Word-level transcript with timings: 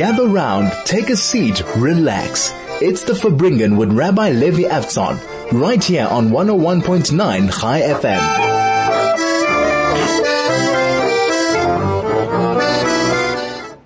Gather 0.00 0.26
round, 0.26 0.72
take 0.86 1.10
a 1.10 1.14
seat, 1.14 1.62
relax. 1.76 2.54
It's 2.80 3.04
the 3.04 3.12
Farbrengen 3.12 3.76
with 3.76 3.92
Rabbi 3.92 4.30
Levi 4.30 4.62
Avtzon, 4.62 5.20
right 5.52 5.84
here 5.84 6.06
on 6.06 6.30
101.9 6.30 7.60
Chai 7.60 7.82
FM. 7.82 8.20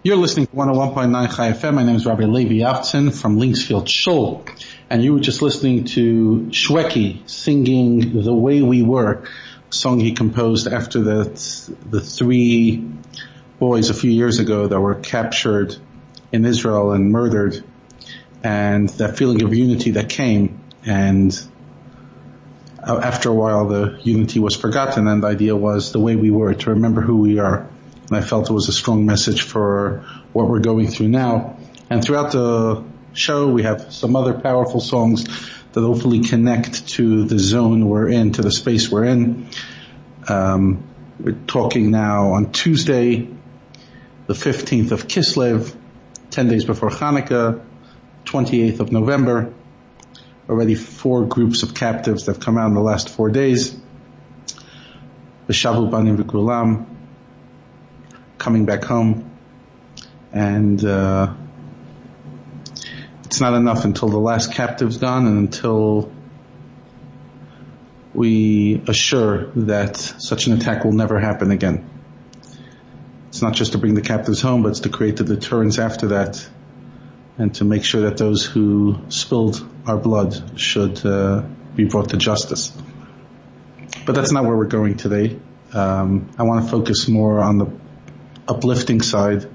You're 0.05 0.15
listening 0.15 0.47
to 0.47 0.53
101.9 0.53 1.37
Chai 1.37 1.51
FM. 1.51 1.75
My 1.75 1.83
name 1.83 1.97
is 1.97 2.07
Rabbi 2.07 2.27
Levi 2.27 2.65
Avtzon 2.65 3.13
from 3.13 3.37
Linksfield 3.41 3.89
Shul. 3.89 4.45
And 4.89 5.03
you 5.03 5.15
were 5.15 5.21
just 5.21 5.43
listening 5.43 5.83
to 5.97 6.47
Shweki 6.51 7.29
singing 7.29 8.23
The 8.23 8.33
Way 8.33 8.63
We 8.63 8.85
Were, 8.85 9.25
song 9.71 9.99
he 9.99 10.13
composed 10.13 10.69
after 10.69 11.01
the, 11.01 11.25
the 11.91 12.01
three 12.01 12.89
boys 13.59 13.91
a 13.91 13.95
few 13.95 14.13
years 14.13 14.39
ago 14.39 14.69
that 14.69 14.79
were 14.79 14.95
captured 14.95 15.77
in 16.35 16.45
Israel 16.45 16.91
and 16.91 17.13
murdered 17.13 17.63
and 18.43 18.89
that 19.01 19.17
feeling 19.17 19.43
of 19.43 19.55
unity 19.55 19.93
that 19.93 20.09
came 20.09 20.61
and 20.85 21.47
after 22.85 23.31
a 23.31 23.33
while 23.33 23.69
the 23.69 24.01
unity 24.03 24.41
was 24.41 24.57
forgotten 24.57 25.07
and 25.07 25.23
the 25.23 25.29
idea 25.29 25.55
was 25.55 25.93
the 25.93 26.01
way 26.01 26.17
we 26.17 26.33
were 26.33 26.53
to 26.53 26.71
remember 26.71 27.01
who 27.01 27.19
we 27.19 27.39
are. 27.39 27.69
And 28.09 28.19
I 28.19 28.21
felt 28.21 28.51
it 28.51 28.53
was 28.53 28.69
a 28.69 28.73
strong 28.73 29.07
message 29.07 29.43
for 29.43 30.05
what 30.33 30.49
we're 30.49 30.59
going 30.59 30.89
through 30.89 31.09
now. 31.09 31.57
And 31.89 32.05
throughout 32.05 32.33
the 32.33 32.83
show 33.13 33.49
we 33.49 33.63
have 33.63 33.93
some 33.93 34.17
other 34.17 34.35
powerful 34.35 34.81
songs 34.81 35.25
that 35.73 35.81
hopefully 35.81 36.21
connect 36.21 36.89
to 36.89 37.25
the 37.25 37.39
zone 37.39 37.89
we're 37.89 38.09
in, 38.09 38.33
to 38.33 38.43
the 38.43 38.51
space 38.51 38.91
we're 38.91 39.05
in. 39.05 39.49
Um, 40.29 40.83
we're 41.21 41.39
talking 41.47 41.93
now 41.93 42.33
on 42.33 42.51
Tuesday, 42.51 43.29
the 44.27 44.35
15th 44.35 44.91
of 44.91 45.07
Kislev, 45.07 45.75
10 46.35 46.49
days 46.49 46.65
before 46.65 46.91
Hanukkah, 46.91 47.65
28th 48.25 48.81
of 48.81 48.91
November. 48.91 49.55
Already 50.49 50.75
four 50.75 51.27
groups 51.27 51.63
of 51.63 51.75
captives 51.75 52.27
that 52.27 52.35
have 52.35 52.45
come 52.45 52.59
out 52.59 52.67
in 52.67 52.75
the 52.75 52.81
last 52.81 53.09
four 53.09 53.31
days. 53.31 53.79
B'shavu 55.49 55.91
banim 55.91 56.19
v'kulam, 56.19 56.87
coming 58.37 58.67
back 58.67 58.83
home. 58.83 59.31
And, 60.33 60.85
uh, 60.85 61.33
it's 63.25 63.41
not 63.41 63.55
enough 63.55 63.85
until 63.85 64.09
the 64.09 64.19
last 64.19 64.53
captive's 64.53 64.99
gone 64.99 65.27
and 65.29 65.39
until 65.39 66.13
we 68.13 68.83
assure 68.89 69.53
that 69.55 69.97
such 69.97 70.49
an 70.49 70.55
attack 70.55 70.85
will 70.85 70.93
never 70.93 71.21
happen 71.21 71.53
again. 71.53 71.94
It's 73.35 73.43
not 73.43 73.55
just 73.55 73.73
to 73.73 73.79
bring 73.79 73.95
the 73.95 74.01
captives 74.01 74.41
home, 74.41 74.63
but 74.63 74.69
it's 74.69 74.81
to 74.87 74.89
create 74.89 75.17
the 75.17 75.25
deterrence 75.25 75.81
after 75.81 76.07
that 76.11 76.49
and 77.37 77.53
to 77.57 77.65
make 77.65 77.83
sure 77.83 78.03
that 78.03 78.17
those 78.17 78.45
who 78.45 79.01
spilled 79.09 79.61
our 79.89 79.97
blood 79.97 80.61
should 80.61 81.05
uh, 81.05 81.43
be 81.75 81.83
brought 81.83 82.11
to 82.11 82.17
justice. 82.17 82.71
But 84.07 84.15
that's 84.15 84.31
not 84.31 84.45
where 84.45 84.57
we're 84.57 84.67
going 84.67 84.99
today. 84.99 85.37
Um, 85.73 86.31
I 86.39 86.45
want 86.45 86.65
to 86.65 86.71
focus 86.71 87.09
more 87.09 87.41
on 87.41 87.59
the 87.59 87.73
uplifting 88.47 89.03
side 89.03 89.51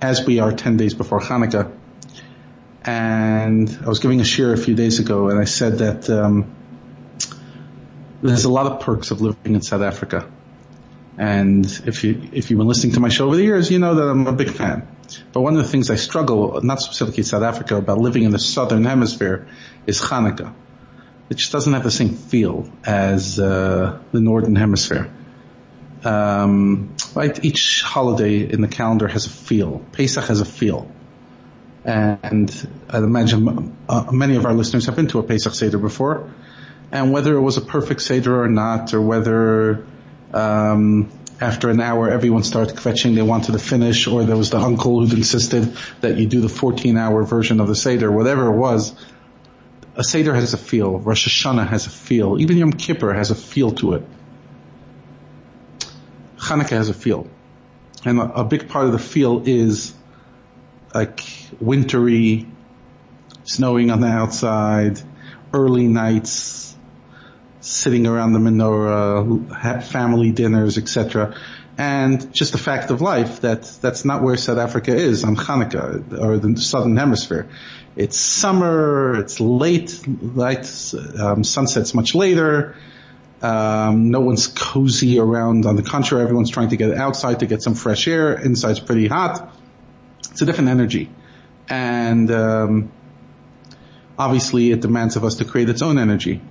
as 0.00 0.24
we 0.24 0.38
are 0.38 0.52
10 0.52 0.78
days 0.78 0.94
before 0.94 1.20
Hanukkah. 1.20 1.70
And 2.86 3.80
I 3.84 3.86
was 3.86 3.98
giving 3.98 4.22
a 4.22 4.24
share 4.24 4.54
a 4.54 4.56
few 4.56 4.74
days 4.74 4.98
ago 4.98 5.28
and 5.28 5.38
I 5.38 5.44
said 5.44 5.80
that 5.80 6.08
um, 6.08 6.56
there's 8.22 8.46
a 8.46 8.50
lot 8.50 8.64
of 8.66 8.80
perks 8.80 9.10
of 9.10 9.20
living 9.20 9.56
in 9.56 9.60
South 9.60 9.82
Africa. 9.82 10.26
And 11.18 11.66
if 11.86 12.04
you, 12.04 12.30
if 12.32 12.50
you've 12.50 12.58
been 12.58 12.68
listening 12.68 12.94
to 12.94 13.00
my 13.00 13.08
show 13.08 13.26
over 13.26 13.36
the 13.36 13.42
years, 13.42 13.70
you 13.70 13.78
know 13.78 13.94
that 13.94 14.08
I'm 14.08 14.26
a 14.26 14.32
big 14.32 14.50
fan. 14.50 14.88
But 15.32 15.40
one 15.40 15.56
of 15.56 15.62
the 15.62 15.68
things 15.68 15.90
I 15.90 15.96
struggle, 15.96 16.60
not 16.62 16.80
specifically 16.80 17.24
South 17.24 17.42
Africa, 17.42 17.76
about 17.76 17.98
living 17.98 18.22
in 18.22 18.30
the 18.30 18.38
southern 18.38 18.84
hemisphere 18.84 19.46
is 19.86 20.00
Hanukkah. 20.00 20.54
It 21.28 21.36
just 21.36 21.52
doesn't 21.52 21.72
have 21.72 21.84
the 21.84 21.90
same 21.90 22.10
feel 22.10 22.70
as 22.84 23.38
uh, 23.38 24.00
the 24.12 24.20
northern 24.20 24.56
hemisphere. 24.56 25.12
Um, 26.04 26.94
right? 27.14 27.44
Each 27.44 27.82
holiday 27.82 28.40
in 28.40 28.62
the 28.62 28.68
calendar 28.68 29.06
has 29.06 29.26
a 29.26 29.30
feel. 29.30 29.84
Pesach 29.92 30.24
has 30.24 30.40
a 30.40 30.44
feel. 30.44 30.90
And 31.84 32.68
I 32.88 32.98
imagine 32.98 33.76
uh, 33.88 34.10
many 34.10 34.36
of 34.36 34.44
our 34.44 34.52
listeners 34.54 34.86
have 34.86 34.96
been 34.96 35.08
to 35.08 35.18
a 35.18 35.22
Pesach 35.22 35.54
Seder 35.54 35.78
before. 35.78 36.32
And 36.92 37.12
whether 37.12 37.34
it 37.36 37.40
was 37.40 37.56
a 37.56 37.60
perfect 37.60 38.02
Seder 38.02 38.42
or 38.42 38.48
not, 38.48 38.92
or 38.92 39.00
whether 39.00 39.86
um, 40.32 41.10
after 41.40 41.70
an 41.70 41.80
hour, 41.80 42.10
everyone 42.10 42.42
started 42.42 42.76
kvetching 42.76 43.14
they 43.14 43.22
wanted 43.22 43.52
to 43.52 43.58
finish, 43.58 44.06
or 44.06 44.24
there 44.24 44.36
was 44.36 44.50
the 44.50 44.58
uncle 44.58 45.04
who 45.04 45.16
insisted 45.16 45.74
that 46.00 46.16
you 46.16 46.26
do 46.26 46.40
the 46.40 46.48
14-hour 46.48 47.24
version 47.24 47.60
of 47.60 47.68
the 47.68 47.74
Seder, 47.74 48.12
whatever 48.12 48.52
it 48.52 48.56
was. 48.56 48.94
A 49.96 50.04
Seder 50.04 50.34
has 50.34 50.54
a 50.54 50.58
feel. 50.58 50.98
Rosh 50.98 51.26
Hashanah 51.26 51.66
has 51.66 51.86
a 51.86 51.90
feel. 51.90 52.40
Even 52.40 52.58
Yom 52.58 52.72
Kippur 52.72 53.12
has 53.14 53.30
a 53.30 53.34
feel 53.34 53.72
to 53.72 53.94
it. 53.94 54.02
Hanukkah 56.36 56.70
has 56.70 56.88
a 56.88 56.94
feel. 56.94 57.26
And 58.04 58.18
a, 58.18 58.40
a 58.40 58.44
big 58.44 58.68
part 58.68 58.86
of 58.86 58.92
the 58.92 58.98
feel 58.98 59.42
is 59.46 59.94
like 60.94 61.22
wintry, 61.60 62.46
snowing 63.44 63.90
on 63.90 64.00
the 64.00 64.08
outside, 64.08 65.00
early 65.52 65.86
nights, 65.86 66.69
sitting 67.60 68.06
around 68.06 68.32
the 68.32 68.38
menorah, 68.38 69.82
family 69.82 70.32
dinners, 70.32 70.78
etc. 70.78 71.34
And 71.76 72.32
just 72.34 72.52
the 72.52 72.58
fact 72.58 72.90
of 72.90 73.00
life 73.00 73.40
that 73.40 73.62
that's 73.80 74.04
not 74.04 74.22
where 74.22 74.36
South 74.36 74.58
Africa 74.58 74.94
is 74.94 75.24
on 75.24 75.36
Hanukkah 75.36 76.18
or 76.18 76.38
the 76.38 76.60
southern 76.60 76.96
hemisphere. 76.96 77.48
It's 77.96 78.18
summer, 78.18 79.18
it's 79.18 79.40
late, 79.40 80.02
light, 80.06 80.70
um, 81.18 81.44
sunset's 81.44 81.94
much 81.94 82.14
later. 82.14 82.76
Um, 83.42 84.10
no 84.10 84.20
one's 84.20 84.46
cozy 84.46 85.18
around. 85.18 85.64
On 85.64 85.76
the 85.76 85.82
contrary, 85.82 86.22
everyone's 86.22 86.50
trying 86.50 86.68
to 86.70 86.76
get 86.76 86.92
outside 86.92 87.40
to 87.40 87.46
get 87.46 87.62
some 87.62 87.74
fresh 87.74 88.06
air. 88.06 88.34
Inside's 88.34 88.80
pretty 88.80 89.08
hot. 89.08 89.54
It's 90.30 90.42
a 90.42 90.46
different 90.46 90.68
energy, 90.68 91.10
and 91.68 92.30
um, 92.30 92.92
obviously, 94.18 94.70
it 94.70 94.80
demands 94.80 95.16
of 95.16 95.24
us 95.24 95.36
to 95.36 95.44
create 95.44 95.70
its 95.70 95.82
own 95.82 95.98
energy 95.98 96.42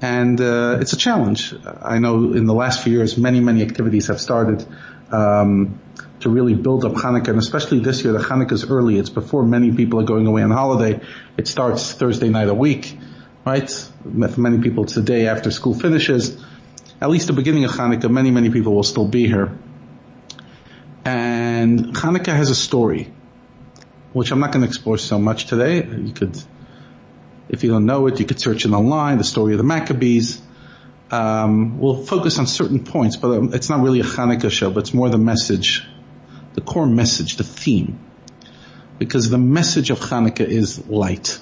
and 0.00 0.40
uh, 0.40 0.78
it's 0.80 0.92
a 0.92 0.96
challenge. 0.96 1.54
I 1.82 1.98
know 1.98 2.32
in 2.32 2.46
the 2.46 2.54
last 2.54 2.82
few 2.82 2.92
years, 2.92 3.16
many 3.16 3.40
many 3.40 3.62
activities 3.62 4.08
have 4.08 4.20
started 4.20 4.66
um, 5.10 5.80
to 6.20 6.30
really 6.30 6.54
build 6.54 6.84
up 6.84 6.92
Hanukkah, 6.92 7.28
and 7.28 7.38
especially 7.38 7.80
this 7.80 8.04
year, 8.04 8.12
the 8.12 8.20
Hanukkah 8.20 8.52
is 8.52 8.70
early. 8.70 8.98
It's 8.98 9.10
before 9.10 9.44
many 9.44 9.72
people 9.72 10.00
are 10.00 10.04
going 10.04 10.26
away 10.26 10.42
on 10.42 10.50
holiday. 10.50 11.00
It 11.36 11.48
starts 11.48 11.92
Thursday 11.92 12.28
night 12.28 12.48
a 12.48 12.54
week, 12.54 12.96
right? 13.44 13.68
For 13.70 14.40
many 14.40 14.58
people, 14.58 14.84
it's 14.84 14.94
the 14.94 15.02
day 15.02 15.26
after 15.26 15.50
school 15.50 15.74
finishes. 15.74 16.42
At 17.00 17.10
least 17.10 17.28
the 17.28 17.32
beginning 17.32 17.64
of 17.64 17.72
Hanukkah, 17.72 18.10
many 18.10 18.30
many 18.30 18.50
people 18.50 18.74
will 18.74 18.84
still 18.84 19.06
be 19.06 19.26
here, 19.26 19.56
and 21.04 21.94
Hanukkah 21.94 22.36
has 22.36 22.50
a 22.50 22.54
story, 22.54 23.12
which 24.12 24.30
I'm 24.30 24.40
not 24.40 24.52
going 24.52 24.62
to 24.62 24.68
explore 24.68 24.98
so 24.98 25.18
much 25.18 25.46
today. 25.46 25.84
You 25.84 26.12
could 26.12 26.40
if 27.48 27.64
you 27.64 27.70
don't 27.70 27.86
know 27.86 28.06
it, 28.06 28.20
you 28.20 28.26
could 28.26 28.40
search 28.40 28.64
it 28.64 28.72
online, 28.72 29.18
the 29.18 29.24
story 29.24 29.52
of 29.54 29.58
the 29.58 29.64
Maccabees. 29.64 30.40
Um, 31.10 31.78
we'll 31.78 32.04
focus 32.04 32.38
on 32.38 32.46
certain 32.46 32.84
points, 32.84 33.16
but 33.16 33.30
um, 33.30 33.54
it's 33.54 33.70
not 33.70 33.80
really 33.80 34.00
a 34.00 34.04
Hanukkah 34.04 34.50
show, 34.50 34.70
but 34.70 34.80
it's 34.80 34.92
more 34.92 35.08
the 35.08 35.18
message, 35.18 35.86
the 36.54 36.60
core 36.60 36.86
message, 36.86 37.36
the 37.36 37.44
theme. 37.44 37.98
Because 38.98 39.30
the 39.30 39.38
message 39.38 39.90
of 39.90 40.00
Hanukkah 40.00 40.46
is 40.46 40.86
light. 40.86 41.38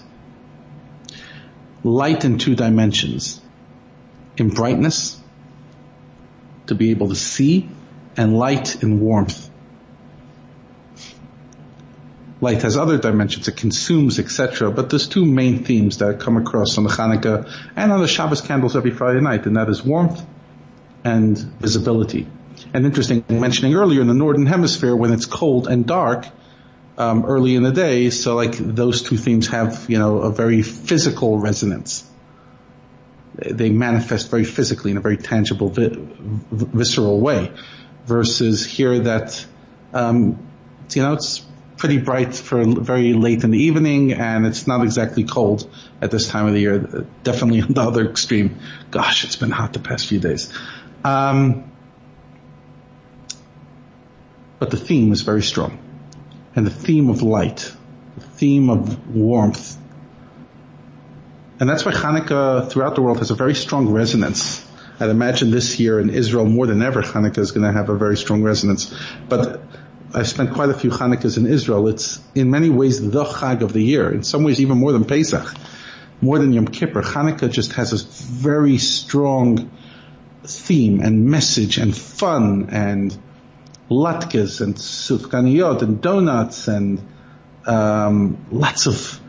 Light 1.83 2.25
in 2.25 2.39
two 2.39 2.55
dimensions. 2.55 3.41
In 4.37 4.51
brightness, 4.51 5.21
to 6.67 6.75
be 6.75 6.91
able 6.91 7.09
to 7.09 7.15
see, 7.15 7.69
and 8.17 8.39
light 8.39 8.83
in 8.83 9.01
warmth. 9.01 9.51
Light 12.41 12.63
has 12.63 12.77
other 12.77 12.99
dimensions, 12.99 13.49
it 13.49 13.57
consumes, 13.57 14.19
etc. 14.19 14.71
But 14.71 14.91
there's 14.91 15.09
two 15.09 15.25
main 15.25 15.65
themes 15.65 15.99
that 15.99 16.21
come 16.21 16.37
across 16.37 16.77
on 16.77 16.85
the 16.85 16.91
Hanukkah 16.91 17.51
and 17.75 17.93
on 17.93 18.01
the 18.01 18.09
Shabbos 18.09 18.43
candles 18.43 18.77
every 18.77 18.91
Friday 18.91 19.21
night, 19.21 19.47
and 19.47 19.57
that 19.57 19.71
is 19.71 19.83
warmth 19.83 20.23
and 21.03 21.39
visibility. 21.39 22.27
And 22.75 22.85
interesting, 22.85 23.25
mentioning 23.31 23.75
earlier 23.75 24.03
in 24.03 24.07
the 24.07 24.15
northern 24.15 24.47
hemisphere 24.47 24.95
when 24.95 25.13
it's 25.13 25.25
cold 25.25 25.67
and 25.67 25.87
dark, 25.87 26.27
um, 26.99 27.25
early 27.25 27.55
in 27.55 27.63
the 27.63 27.73
day, 27.73 28.11
so 28.11 28.35
like 28.35 28.53
those 28.57 29.03
two 29.03 29.17
themes 29.17 29.49
have, 29.49 29.87
you 29.89 29.99
know, 29.99 30.19
a 30.19 30.33
very 30.33 30.63
physical 30.63 31.39
resonance. 31.39 32.09
They 33.35 33.71
manifest 33.71 34.31
very 34.31 34.45
physically 34.45 34.93
in 34.93 34.97
a 34.97 35.01
very 35.01 35.19
tangible, 35.19 35.69
vi- 35.69 35.97
visceral 36.51 37.21
way, 37.21 37.53
versus 38.07 38.65
here 38.65 38.99
that, 39.01 39.45
um, 39.93 40.39
you 40.95 41.03
know, 41.03 41.13
it's 41.13 41.46
pretty 41.77 41.99
bright 41.99 42.35
for 42.35 42.65
very 42.65 43.13
late 43.13 43.45
in 43.45 43.51
the 43.51 43.59
evening 43.59 44.13
and 44.13 44.47
it's 44.47 44.67
not 44.67 44.83
exactly 44.83 45.25
cold 45.25 45.69
at 46.01 46.11
this 46.11 46.29
time 46.29 46.47
of 46.47 46.55
the 46.55 46.61
year. 46.61 47.07
Definitely 47.23 47.63
on 47.69 47.73
the 47.73 47.83
other 47.83 48.09
extreme. 48.09 48.59
Gosh, 48.91 49.25
it's 49.25 49.37
been 49.37 49.51
hot 49.51 49.73
the 49.73 49.79
past 49.79 50.07
few 50.07 50.19
days. 50.19 50.53
Um, 51.05 51.71
but 54.59 54.71
the 54.71 54.77
theme 54.77 55.13
is 55.13 55.23
very 55.23 55.43
strong. 55.43 55.79
and 56.55 56.67
the 56.67 56.71
theme 56.71 57.11
of 57.11 57.23
light, 57.23 57.71
the 58.17 58.25
theme 58.25 58.71
of 58.71 59.15
warmth. 59.15 59.77
And 61.61 61.69
that's 61.69 61.85
why 61.85 61.93
Hanukkah 61.93 62.71
throughout 62.71 62.95
the 62.95 63.03
world 63.03 63.19
has 63.19 63.31
a 63.31 63.35
very 63.35 63.55
strong 63.55 63.91
resonance. 63.91 64.67
I'd 64.99 65.11
imagine 65.11 65.51
this 65.51 65.79
year 65.79 66.01
in 66.01 66.09
Israel 66.09 66.47
more 66.47 66.67
than 66.67 66.81
ever 66.81 67.03
Hanukkah 67.03 67.39
is 67.39 67.53
going 67.53 67.67
to 67.67 67.73
have 67.73 67.91
a 67.91 67.97
very 67.97 68.17
strong 68.17 68.43
resonance. 68.43 68.95
But 69.29 69.61
I've 70.15 70.29
spent 70.29 70.53
quite 70.55 70.71
a 70.71 70.75
few 70.75 70.91
Hanukkahs 70.91 71.37
in 71.37 71.47
Israel. 71.47 71.89
It's 71.89 72.21
in 72.35 72.51
many 72.51 72.71
ways 72.71 73.01
the 73.01 73.25
Chag 73.25 73.63
of 73.63 73.73
the 73.73 73.83
year. 73.83 74.13
In 74.13 74.23
some 74.23 74.45
ways 74.45 74.61
even 74.61 74.79
more 74.79 74.93
than 74.93 75.05
Pesach. 75.05 75.55
More 76.21 76.39
than 76.39 76.53
Yom 76.53 76.67
Kippur. 76.67 77.03
Hanukkah 77.03 77.51
just 77.51 77.73
has 77.75 77.93
a 77.93 78.07
very 78.33 78.79
strong 78.79 79.71
theme 80.45 81.01
and 81.01 81.27
message 81.27 81.79
and 81.79 81.97
fun 81.97 82.69
and 82.71 83.17
latkes 83.91 84.61
and 84.61 84.77
sufganiyot 84.77 85.83
and 85.83 86.01
donuts 86.01 86.69
and 86.69 87.01
um, 87.67 88.47
lots 88.51 88.87
of 88.87 89.21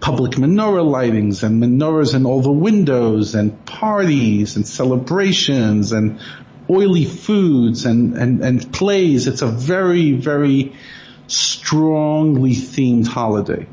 public 0.00 0.32
menorah 0.32 0.84
lightings 0.84 1.42
and 1.42 1.62
menorahs 1.62 2.14
in 2.14 2.26
all 2.26 2.40
the 2.40 2.52
windows 2.52 3.34
and 3.34 3.64
parties 3.66 4.56
and 4.56 4.66
celebrations 4.66 5.92
and 5.92 6.20
oily 6.70 7.04
foods 7.04 7.84
and, 7.84 8.16
and, 8.16 8.44
and 8.44 8.72
plays. 8.72 9.26
It's 9.26 9.42
a 9.42 9.48
very, 9.48 10.12
very 10.12 10.76
strongly 11.26 12.52
themed 12.52 13.06
holiday. 13.06 13.66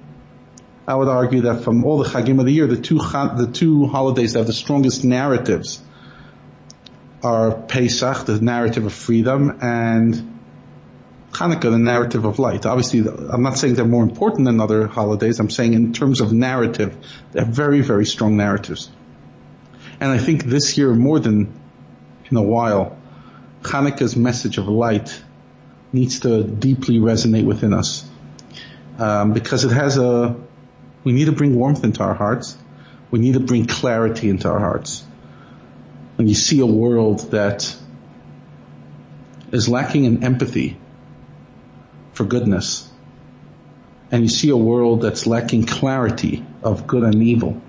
I 0.88 0.96
would 0.96 1.10
argue 1.10 1.42
that 1.42 1.64
from 1.64 1.84
all 1.84 1.98
the 1.98 2.10
Chagim 2.10 2.40
of 2.40 2.46
the 2.46 2.52
year, 2.52 2.66
the 2.66 2.78
two, 2.78 2.98
the 2.98 3.50
two 3.52 3.88
holidays 3.88 4.34
that 4.34 4.40
have 4.40 4.48
the 4.48 4.54
strongest 4.54 5.04
narratives 5.04 5.82
are 7.22 7.52
Pesach, 7.52 8.26
the 8.26 8.40
narrative 8.40 8.86
of 8.86 8.94
freedom, 8.94 9.60
and 9.62 10.40
Hanukkah, 11.32 11.72
the 11.72 11.78
narrative 11.78 12.26
of 12.26 12.40
light. 12.40 12.66
Obviously, 12.66 13.02
I'm 13.02 13.44
not 13.44 13.58
saying 13.58 13.76
they're 13.76 13.86
more 13.86 14.04
important 14.04 14.46
than 14.46 14.62
other 14.62 14.88
holidays. 14.88 15.40
I'm 15.40 15.50
saying 15.50 15.74
in 15.74 15.94
terms 15.94 16.22
of 16.22 16.32
narrative, 16.32 16.96
they're 17.32 17.46
very, 17.46 17.82
very 17.82 18.06
strong 18.06 18.38
narratives. 18.38 18.90
And 20.00 20.10
I 20.12 20.20
think 20.20 20.46
this 20.46 20.78
year, 20.78 20.94
more 20.94 21.20
than 21.20 21.54
in 22.30 22.38
a 22.38 22.42
while, 22.42 22.98
Hanukkah's 23.62 24.16
message 24.16 24.58
of 24.58 24.68
light 24.68 25.22
needs 25.94 26.22
to 26.22 26.44
deeply 26.44 27.00
resonate 27.00 27.46
within 27.46 27.74
us. 27.74 28.08
Um, 28.98 29.34
because 29.34 29.64
it 29.64 29.72
has 29.72 29.98
a, 29.98 30.36
we 31.04 31.14
need 31.14 31.26
to 31.26 31.32
bring 31.32 31.56
warmth 31.56 31.84
into 31.84 32.04
our 32.04 32.14
hearts. 32.14 32.58
We 33.12 33.20
need 33.20 33.34
to 33.34 33.40
bring 33.40 33.66
clarity 33.66 34.30
into 34.30 34.50
our 34.50 34.60
hearts 34.60 35.06
when 36.18 36.28
you 36.28 36.34
see 36.34 36.60
a 36.60 36.66
world 36.66 37.32
that 37.32 37.76
is 39.52 39.70
lacking 39.70 40.06
in 40.06 40.24
empathy 40.24 40.78
for 42.14 42.26
goodness, 42.26 42.90
and 44.12 44.24
you 44.24 44.30
see 44.30 44.50
a 44.50 44.58
world 44.58 45.04
that's 45.04 45.28
lacking 45.28 45.66
clarity 45.66 46.44
of 46.64 46.88
good 46.88 47.04
and 47.04 47.22
evil, 47.22 47.62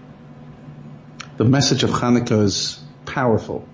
the 1.37 1.45
message 1.45 1.85
of 1.85 1.91
Hanukkah 1.91 2.43
is 2.43 2.83
powerful 3.05 3.69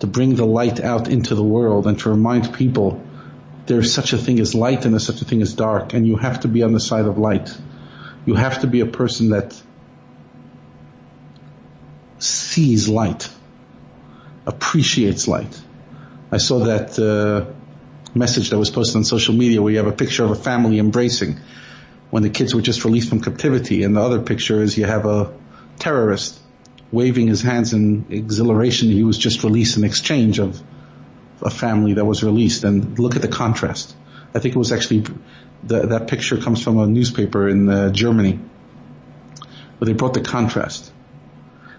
to 0.00 0.06
bring 0.06 0.34
the 0.34 0.44
light 0.44 0.80
out 0.80 1.08
into 1.08 1.34
the 1.34 1.42
world 1.42 1.86
and 1.86 1.98
to 2.00 2.10
remind 2.10 2.52
people 2.54 3.02
there's 3.66 3.92
such 3.92 4.12
a 4.12 4.18
thing 4.18 4.38
as 4.40 4.54
light 4.54 4.84
and 4.84 4.94
there's 4.94 5.06
such 5.06 5.22
a 5.22 5.24
thing 5.24 5.42
as 5.42 5.54
dark 5.54 5.94
and 5.94 6.06
you 6.06 6.16
have 6.16 6.40
to 6.40 6.48
be 6.48 6.62
on 6.62 6.72
the 6.72 6.80
side 6.80 7.06
of 7.06 7.18
light. 7.18 7.56
You 8.24 8.34
have 8.34 8.60
to 8.60 8.66
be 8.66 8.80
a 8.80 8.86
person 8.86 9.30
that 9.30 9.60
sees 12.18 12.88
light 12.88 13.28
appreciates 14.46 15.26
light. 15.26 15.60
I 16.30 16.38
saw 16.38 16.60
that 16.60 16.98
uh, 16.98 17.52
message 18.16 18.50
that 18.50 18.58
was 18.58 18.70
posted 18.70 18.96
on 18.96 19.04
social 19.04 19.34
media 19.34 19.60
where 19.60 19.72
you 19.72 19.78
have 19.78 19.86
a 19.86 19.92
picture 19.92 20.24
of 20.24 20.30
a 20.30 20.36
family 20.36 20.78
embracing 20.78 21.38
when 22.10 22.22
the 22.22 22.30
kids 22.30 22.54
were 22.54 22.62
just 22.62 22.84
released 22.84 23.08
from 23.08 23.20
captivity, 23.20 23.82
and 23.82 23.96
the 23.96 24.00
other 24.00 24.20
picture 24.20 24.62
is 24.62 24.78
you 24.78 24.84
have 24.84 25.06
a 25.06 25.32
terrorist 25.78 26.40
waving 26.92 27.26
his 27.26 27.42
hands 27.42 27.72
in 27.72 28.06
exhilaration. 28.10 28.90
He 28.90 29.04
was 29.04 29.18
just 29.18 29.42
released 29.44 29.76
in 29.76 29.84
exchange 29.84 30.38
of 30.38 30.62
a 31.42 31.50
family 31.50 31.94
that 31.94 32.04
was 32.04 32.22
released, 32.22 32.64
and 32.64 32.98
look 32.98 33.16
at 33.16 33.22
the 33.22 33.28
contrast. 33.28 33.94
I 34.34 34.38
think 34.38 34.54
it 34.54 34.58
was 34.58 34.72
actually 34.72 35.04
the, 35.62 35.86
that 35.88 36.08
picture 36.08 36.38
comes 36.38 36.62
from 36.62 36.78
a 36.78 36.86
newspaper 36.86 37.48
in 37.48 37.68
uh, 37.68 37.90
Germany, 37.90 38.38
where 39.78 39.86
they 39.86 39.92
brought 39.92 40.14
the 40.14 40.20
contrast. 40.20 40.92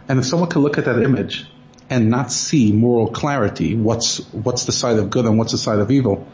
And 0.08 0.20
if 0.20 0.26
someone 0.26 0.50
could 0.50 0.62
look 0.62 0.78
at 0.78 0.86
that 0.86 1.02
image 1.02 1.46
and 1.90 2.10
not 2.10 2.32
see 2.32 2.72
moral 2.72 3.12
clarity, 3.12 3.76
what's, 3.76 4.20
what's 4.32 4.66
the 4.66 4.72
side 4.72 4.98
of 4.98 5.10
good 5.10 5.26
and 5.26 5.38
what's 5.38 5.52
the 5.52 5.58
side 5.58 5.80
of 5.80 5.92
evil, 5.92 6.28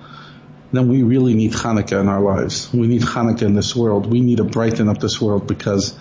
then 0.72 0.88
we 0.90 1.04
really 1.04 1.34
need 1.34 1.54
Hanukkah 1.54 2.00
in 2.02 2.08
our 2.08 2.22
lives. 2.22 2.72
We 2.74 2.88
need 2.88 3.02
Hanukkah 3.02 3.44
in 3.44 3.54
this 3.54 3.76
world. 3.76 4.12
We 4.12 4.22
need 4.22 4.38
to 4.38 4.44
brighten 4.44 4.90
up 4.90 5.00
this 5.00 5.22
world 5.22 5.48
because 5.48 5.98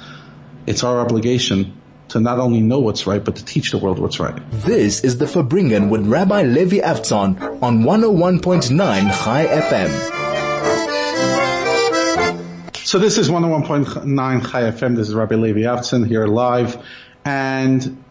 it's 0.67 0.83
our 0.85 1.01
obligation 1.01 1.81
to 2.13 2.21
not 2.21 2.39
only 2.39 2.61
know 2.61 2.79
what's 2.79 3.07
right, 3.07 3.25
but 3.25 3.37
to 3.37 3.45
teach 3.45 3.71
the 3.71 3.79
world 3.79 3.99
what's 3.99 4.21
right. 4.21 4.39
This 4.51 5.03
is 5.03 5.19
the 5.19 5.25
Farbrengen 5.25 5.89
with 5.89 6.07
Rabbi 6.07 6.43
Levi 6.43 6.79
Avtzon 6.79 7.63
on 7.63 7.85
101.9 7.85 9.25
Chai 9.25 9.47
FM. 9.47 9.91
So 12.75 12.99
this 12.99 13.17
is 13.17 13.31
101.9 13.31 14.51
Chai 14.51 14.63
FM. 14.63 14.97
This 14.97 15.09
is 15.09 15.15
Rabbi 15.15 15.37
Levi 15.37 15.61
Avtzon 15.61 16.07
here 16.07 16.27
live. 16.27 16.77
And 17.25 18.05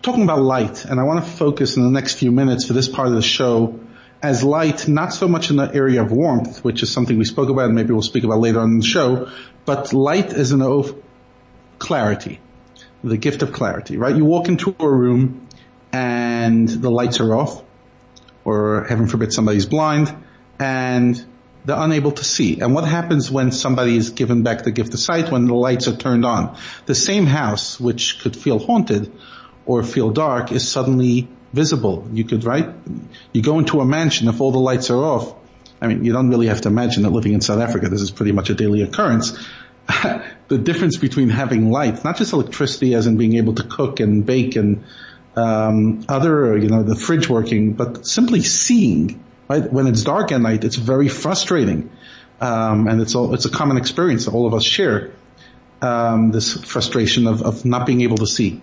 talking 0.00 0.22
about 0.22 0.40
light, 0.40 0.84
and 0.86 0.98
I 0.98 1.02
want 1.02 1.24
to 1.24 1.30
focus 1.30 1.76
in 1.76 1.82
the 1.82 1.90
next 1.90 2.14
few 2.14 2.32
minutes 2.32 2.66
for 2.66 2.72
this 2.72 2.88
part 2.88 3.08
of 3.08 3.14
the 3.14 3.22
show 3.22 3.78
as 4.22 4.42
light, 4.42 4.88
not 4.88 5.12
so 5.12 5.28
much 5.28 5.50
in 5.50 5.56
the 5.56 5.70
area 5.74 6.00
of 6.00 6.12
warmth, 6.12 6.64
which 6.64 6.82
is 6.82 6.90
something 6.90 7.18
we 7.18 7.26
spoke 7.26 7.50
about 7.50 7.66
and 7.66 7.74
maybe 7.74 7.92
we'll 7.92 8.00
speak 8.00 8.24
about 8.24 8.38
later 8.38 8.60
on 8.60 8.70
in 8.70 8.78
the 8.78 8.86
show, 8.86 9.28
but 9.66 9.92
light 9.92 10.32
is 10.32 10.52
an 10.52 10.62
of 10.62 10.94
clarity, 11.78 12.40
the 13.04 13.16
gift 13.16 13.42
of 13.42 13.52
clarity, 13.52 13.96
right? 13.96 14.14
You 14.14 14.24
walk 14.24 14.48
into 14.48 14.74
a 14.78 14.88
room 14.88 15.46
and 15.92 16.68
the 16.68 16.90
lights 16.90 17.20
are 17.20 17.34
off, 17.34 17.62
or 18.44 18.84
heaven 18.84 19.06
forbid 19.06 19.32
somebody's 19.32 19.66
blind, 19.66 20.14
and 20.58 21.24
they're 21.64 21.78
unable 21.78 22.12
to 22.12 22.24
see. 22.24 22.60
And 22.60 22.74
what 22.74 22.84
happens 22.84 23.30
when 23.30 23.50
somebody 23.50 23.96
is 23.96 24.10
given 24.10 24.42
back 24.42 24.62
the 24.62 24.70
gift 24.70 24.94
of 24.94 25.00
sight 25.00 25.30
when 25.32 25.46
the 25.46 25.54
lights 25.54 25.88
are 25.88 25.96
turned 25.96 26.24
on? 26.24 26.56
The 26.86 26.94
same 26.94 27.26
house, 27.26 27.80
which 27.80 28.20
could 28.20 28.36
feel 28.36 28.58
haunted, 28.58 29.12
or 29.64 29.82
feel 29.82 30.10
dark 30.10 30.52
is 30.52 30.68
suddenly 30.68 31.28
visible. 31.52 32.06
You 32.12 32.24
could, 32.24 32.44
right? 32.44 32.68
You 33.32 33.42
go 33.42 33.58
into 33.58 33.80
a 33.80 33.84
mansion 33.84 34.28
if 34.28 34.40
all 34.40 34.52
the 34.52 34.58
lights 34.58 34.90
are 34.90 34.98
off. 34.98 35.34
I 35.80 35.88
mean, 35.88 36.04
you 36.04 36.12
don't 36.12 36.30
really 36.30 36.46
have 36.46 36.62
to 36.62 36.68
imagine 36.68 37.02
that 37.02 37.10
living 37.10 37.32
in 37.32 37.40
South 37.40 37.60
Africa, 37.60 37.88
this 37.88 38.00
is 38.00 38.10
pretty 38.10 38.32
much 38.32 38.48
a 38.50 38.54
daily 38.54 38.82
occurrence. 38.82 39.36
the 40.48 40.58
difference 40.58 40.96
between 40.96 41.28
having 41.28 41.70
light, 41.70 42.04
not 42.04 42.16
just 42.16 42.32
electricity 42.32 42.94
as 42.94 43.06
in 43.06 43.16
being 43.16 43.34
able 43.34 43.54
to 43.54 43.64
cook 43.64 44.00
and 44.00 44.24
bake 44.24 44.56
and 44.56 44.84
um, 45.34 46.04
other, 46.08 46.56
you 46.56 46.68
know, 46.68 46.82
the 46.82 46.96
fridge 46.96 47.28
working, 47.28 47.74
but 47.74 48.06
simply 48.06 48.40
seeing, 48.42 49.22
right? 49.48 49.70
When 49.70 49.86
it's 49.86 50.02
dark 50.02 50.32
at 50.32 50.40
night, 50.40 50.64
it's 50.64 50.76
very 50.76 51.08
frustrating. 51.08 51.90
Um, 52.40 52.86
and 52.86 53.00
it's 53.00 53.14
all, 53.14 53.34
it's 53.34 53.44
a 53.44 53.50
common 53.50 53.76
experience 53.76 54.26
that 54.26 54.34
all 54.34 54.46
of 54.46 54.54
us 54.54 54.64
share. 54.64 55.12
Um, 55.82 56.30
this 56.30 56.54
frustration 56.54 57.26
of, 57.26 57.42
of 57.42 57.64
not 57.66 57.86
being 57.86 58.00
able 58.00 58.16
to 58.18 58.26
see. 58.26 58.62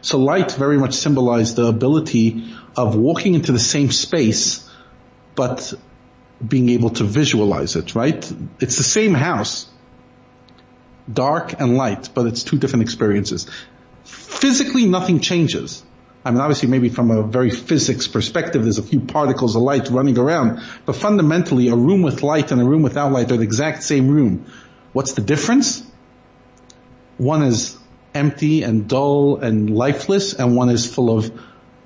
So 0.00 0.18
light 0.18 0.52
very 0.52 0.78
much 0.78 0.94
symbolized 0.94 1.56
the 1.56 1.66
ability 1.66 2.54
of 2.76 2.94
walking 2.94 3.34
into 3.34 3.50
the 3.50 3.58
same 3.58 3.90
space, 3.90 4.70
but 5.34 5.72
being 6.46 6.68
able 6.68 6.90
to 6.90 7.04
visualize 7.04 7.74
it, 7.74 7.94
right? 7.94 8.32
It's 8.60 8.76
the 8.76 8.84
same 8.84 9.14
house, 9.14 9.66
dark 11.12 11.60
and 11.60 11.76
light, 11.76 12.10
but 12.14 12.26
it's 12.26 12.42
two 12.42 12.58
different 12.58 12.82
experiences. 12.82 13.46
Physically, 14.04 14.86
nothing 14.86 15.20
changes. 15.20 15.84
I 16.24 16.30
mean, 16.30 16.40
obviously 16.40 16.68
maybe 16.68 16.88
from 16.88 17.10
a 17.10 17.22
very 17.22 17.50
physics 17.50 18.08
perspective, 18.08 18.62
there's 18.62 18.78
a 18.78 18.82
few 18.82 19.00
particles 19.00 19.56
of 19.56 19.62
light 19.62 19.90
running 19.90 20.18
around, 20.18 20.62
but 20.86 20.96
fundamentally 20.96 21.68
a 21.68 21.76
room 21.76 22.02
with 22.02 22.22
light 22.22 22.50
and 22.50 22.60
a 22.60 22.64
room 22.64 22.82
without 22.82 23.12
light 23.12 23.30
are 23.30 23.36
the 23.36 23.42
exact 23.42 23.82
same 23.82 24.08
room. 24.08 24.46
What's 24.92 25.12
the 25.12 25.20
difference? 25.20 25.82
One 27.18 27.42
is 27.42 27.76
empty 28.14 28.62
and 28.62 28.88
dull 28.88 29.36
and 29.36 29.68
lifeless 29.68 30.32
and 30.32 30.56
one 30.56 30.70
is 30.70 30.92
full 30.92 31.16
of 31.16 31.30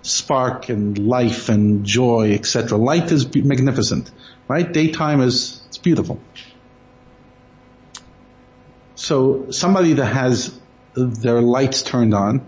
spark 0.03 0.69
and 0.69 0.97
life 0.99 1.49
and 1.49 1.85
joy, 1.85 2.33
etc. 2.33 2.79
Light 2.79 3.11
is 3.11 3.35
magnificent, 3.35 4.11
right? 4.47 4.71
Daytime 4.73 5.21
is, 5.21 5.63
it's 5.67 5.79
beautiful. 5.79 6.21
So 8.99 9.53
somebody 9.53 9.93
that 9.93 10.07
has 10.07 10.59
their 10.95 11.41
lights 11.41 11.83
turned 11.83 12.15
on, 12.15 12.45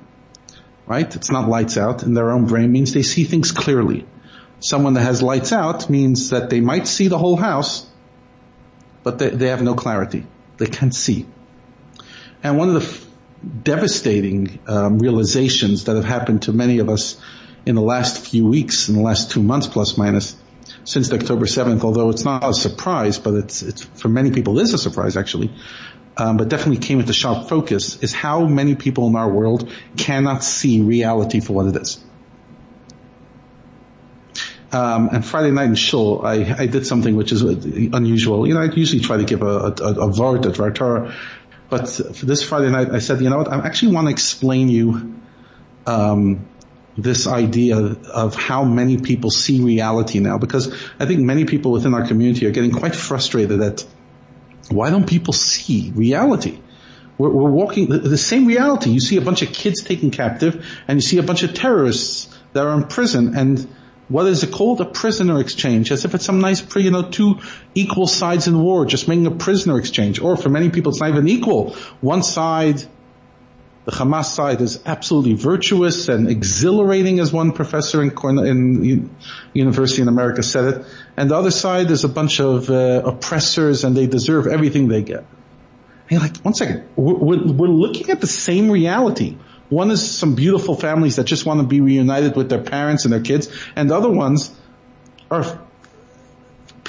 right? 0.84 1.14
It's 1.14 1.30
not 1.30 1.48
lights 1.48 1.76
out 1.76 2.02
in 2.02 2.12
their 2.14 2.32
own 2.32 2.46
brain 2.46 2.72
means 2.72 2.92
they 2.92 3.04
see 3.04 3.22
things 3.22 3.52
clearly. 3.52 4.04
Someone 4.58 4.94
that 4.94 5.02
has 5.02 5.22
lights 5.22 5.52
out 5.52 5.88
means 5.88 6.30
that 6.30 6.50
they 6.50 6.60
might 6.60 6.88
see 6.88 7.06
the 7.06 7.18
whole 7.18 7.36
house, 7.36 7.88
but 9.04 9.20
they, 9.20 9.30
they 9.30 9.46
have 9.46 9.62
no 9.62 9.74
clarity. 9.74 10.26
They 10.56 10.66
can't 10.66 10.92
see. 10.92 11.24
And 12.42 12.58
one 12.58 12.74
of 12.74 12.82
the 12.82 13.06
devastating 13.62 14.58
um, 14.66 14.98
realizations 14.98 15.84
that 15.84 15.94
have 15.94 16.04
happened 16.04 16.42
to 16.42 16.52
many 16.52 16.80
of 16.80 16.88
us 16.88 17.20
in 17.64 17.76
the 17.76 17.80
last 17.82 18.26
few 18.26 18.44
weeks, 18.44 18.88
in 18.88 18.96
the 18.96 19.02
last 19.02 19.30
two 19.30 19.42
months 19.42 19.68
plus 19.68 19.96
minus. 19.96 20.34
since 20.82 21.12
October 21.12 21.46
7th, 21.46 21.84
although 21.84 22.10
it's 22.10 22.24
not 22.24 22.42
a 22.42 22.52
surprise, 22.52 23.20
but 23.20 23.34
it's, 23.34 23.62
it's 23.62 23.84
for 23.84 24.08
many 24.08 24.32
people 24.32 24.58
is 24.58 24.74
a 24.74 24.78
surprise 24.78 25.16
actually, 25.16 25.52
um, 26.20 26.36
but 26.36 26.48
definitely 26.50 26.76
came 26.86 27.00
into 27.00 27.14
sharp 27.14 27.48
focus, 27.48 28.02
is 28.02 28.12
how 28.12 28.44
many 28.44 28.74
people 28.74 29.06
in 29.08 29.16
our 29.16 29.28
world 29.28 29.72
cannot 29.96 30.44
see 30.44 30.82
reality 30.82 31.40
for 31.40 31.54
what 31.54 31.66
it 31.66 31.76
is. 31.80 32.04
Um, 34.70 35.08
and 35.12 35.24
Friday 35.24 35.50
night 35.50 35.64
in 35.64 35.74
Shul, 35.74 36.24
I, 36.24 36.54
I 36.58 36.66
did 36.66 36.86
something 36.86 37.16
which 37.16 37.32
is 37.32 37.42
unusual. 37.42 38.46
You 38.46 38.54
know, 38.54 38.60
I 38.60 38.66
usually 38.66 39.00
try 39.00 39.16
to 39.16 39.24
give 39.24 39.42
a, 39.42 39.46
a, 39.46 39.70
a, 39.70 40.08
vart, 40.10 40.44
a 40.46 40.72
Torah, 40.72 41.14
but 41.70 41.88
for 41.88 42.26
this 42.26 42.42
Friday 42.42 42.70
night, 42.70 42.90
I 42.90 42.98
said, 42.98 43.22
you 43.22 43.30
know 43.30 43.38
what, 43.38 43.48
I 43.48 43.66
actually 43.66 43.94
want 43.94 44.06
to 44.08 44.12
explain 44.12 44.68
you, 44.68 45.16
um, 45.86 46.46
this 46.98 47.26
idea 47.26 47.78
of 47.78 48.34
how 48.34 48.64
many 48.64 48.98
people 48.98 49.30
see 49.30 49.62
reality 49.62 50.20
now, 50.20 50.36
because 50.36 50.70
I 50.98 51.06
think 51.06 51.20
many 51.20 51.46
people 51.46 51.72
within 51.72 51.94
our 51.94 52.06
community 52.06 52.46
are 52.46 52.50
getting 52.50 52.72
quite 52.72 52.94
frustrated 52.94 53.62
at 53.62 53.86
why 54.70 54.90
don't 54.90 55.06
people 55.06 55.32
see 55.32 55.92
reality? 55.94 56.58
We're, 57.18 57.30
we're 57.30 57.50
walking 57.50 57.88
the, 57.88 57.98
the 57.98 58.18
same 58.18 58.46
reality. 58.46 58.90
You 58.90 59.00
see 59.00 59.16
a 59.16 59.20
bunch 59.20 59.42
of 59.42 59.52
kids 59.52 59.82
taken 59.82 60.10
captive 60.10 60.66
and 60.88 60.96
you 60.96 61.02
see 61.02 61.18
a 61.18 61.22
bunch 61.22 61.42
of 61.42 61.54
terrorists 61.54 62.34
that 62.52 62.66
are 62.66 62.74
in 62.74 62.84
prison 62.84 63.36
and 63.36 63.68
what 64.08 64.26
is 64.26 64.42
it 64.42 64.50
called? 64.50 64.80
A 64.80 64.86
prisoner 64.86 65.40
exchange, 65.40 65.92
as 65.92 66.04
if 66.04 66.16
it's 66.16 66.24
some 66.24 66.40
nice, 66.40 66.64
you 66.74 66.90
know, 66.90 67.08
two 67.08 67.38
equal 67.76 68.08
sides 68.08 68.48
in 68.48 68.60
war, 68.60 68.84
just 68.84 69.06
making 69.06 69.28
a 69.28 69.30
prisoner 69.30 69.78
exchange. 69.78 70.20
Or 70.20 70.36
for 70.36 70.48
many 70.48 70.68
people, 70.68 70.90
it's 70.90 71.00
not 71.00 71.10
even 71.10 71.28
equal. 71.28 71.74
One 72.00 72.24
side, 72.24 72.84
the 73.90 73.96
Hamas 73.96 74.26
side 74.26 74.60
is 74.60 74.80
absolutely 74.86 75.34
virtuous 75.34 76.08
and 76.08 76.28
exhilarating, 76.28 77.18
as 77.18 77.32
one 77.32 77.50
professor 77.52 78.02
in, 78.02 78.12
in 78.46 79.10
University 79.52 80.00
in 80.02 80.08
America 80.08 80.42
said 80.44 80.64
it. 80.64 80.86
And 81.16 81.30
the 81.30 81.36
other 81.36 81.50
side 81.50 81.90
is 81.90 82.04
a 82.04 82.08
bunch 82.08 82.40
of 82.40 82.70
uh, 82.70 83.02
oppressors 83.04 83.82
and 83.82 83.96
they 83.96 84.06
deserve 84.06 84.46
everything 84.46 84.86
they 84.86 85.02
get. 85.02 85.18
And 85.18 86.10
you're 86.10 86.20
like, 86.20 86.36
one 86.38 86.54
second, 86.54 86.88
we're, 86.94 87.52
we're 87.52 87.66
looking 87.66 88.10
at 88.10 88.20
the 88.20 88.28
same 88.28 88.70
reality. 88.70 89.36
One 89.70 89.90
is 89.90 90.08
some 90.08 90.36
beautiful 90.36 90.76
families 90.76 91.16
that 91.16 91.24
just 91.24 91.44
want 91.44 91.60
to 91.60 91.66
be 91.66 91.80
reunited 91.80 92.36
with 92.36 92.48
their 92.48 92.62
parents 92.62 93.04
and 93.04 93.12
their 93.12 93.22
kids, 93.22 93.48
and 93.74 93.90
the 93.90 93.96
other 93.96 94.10
ones 94.10 94.52
are 95.30 95.60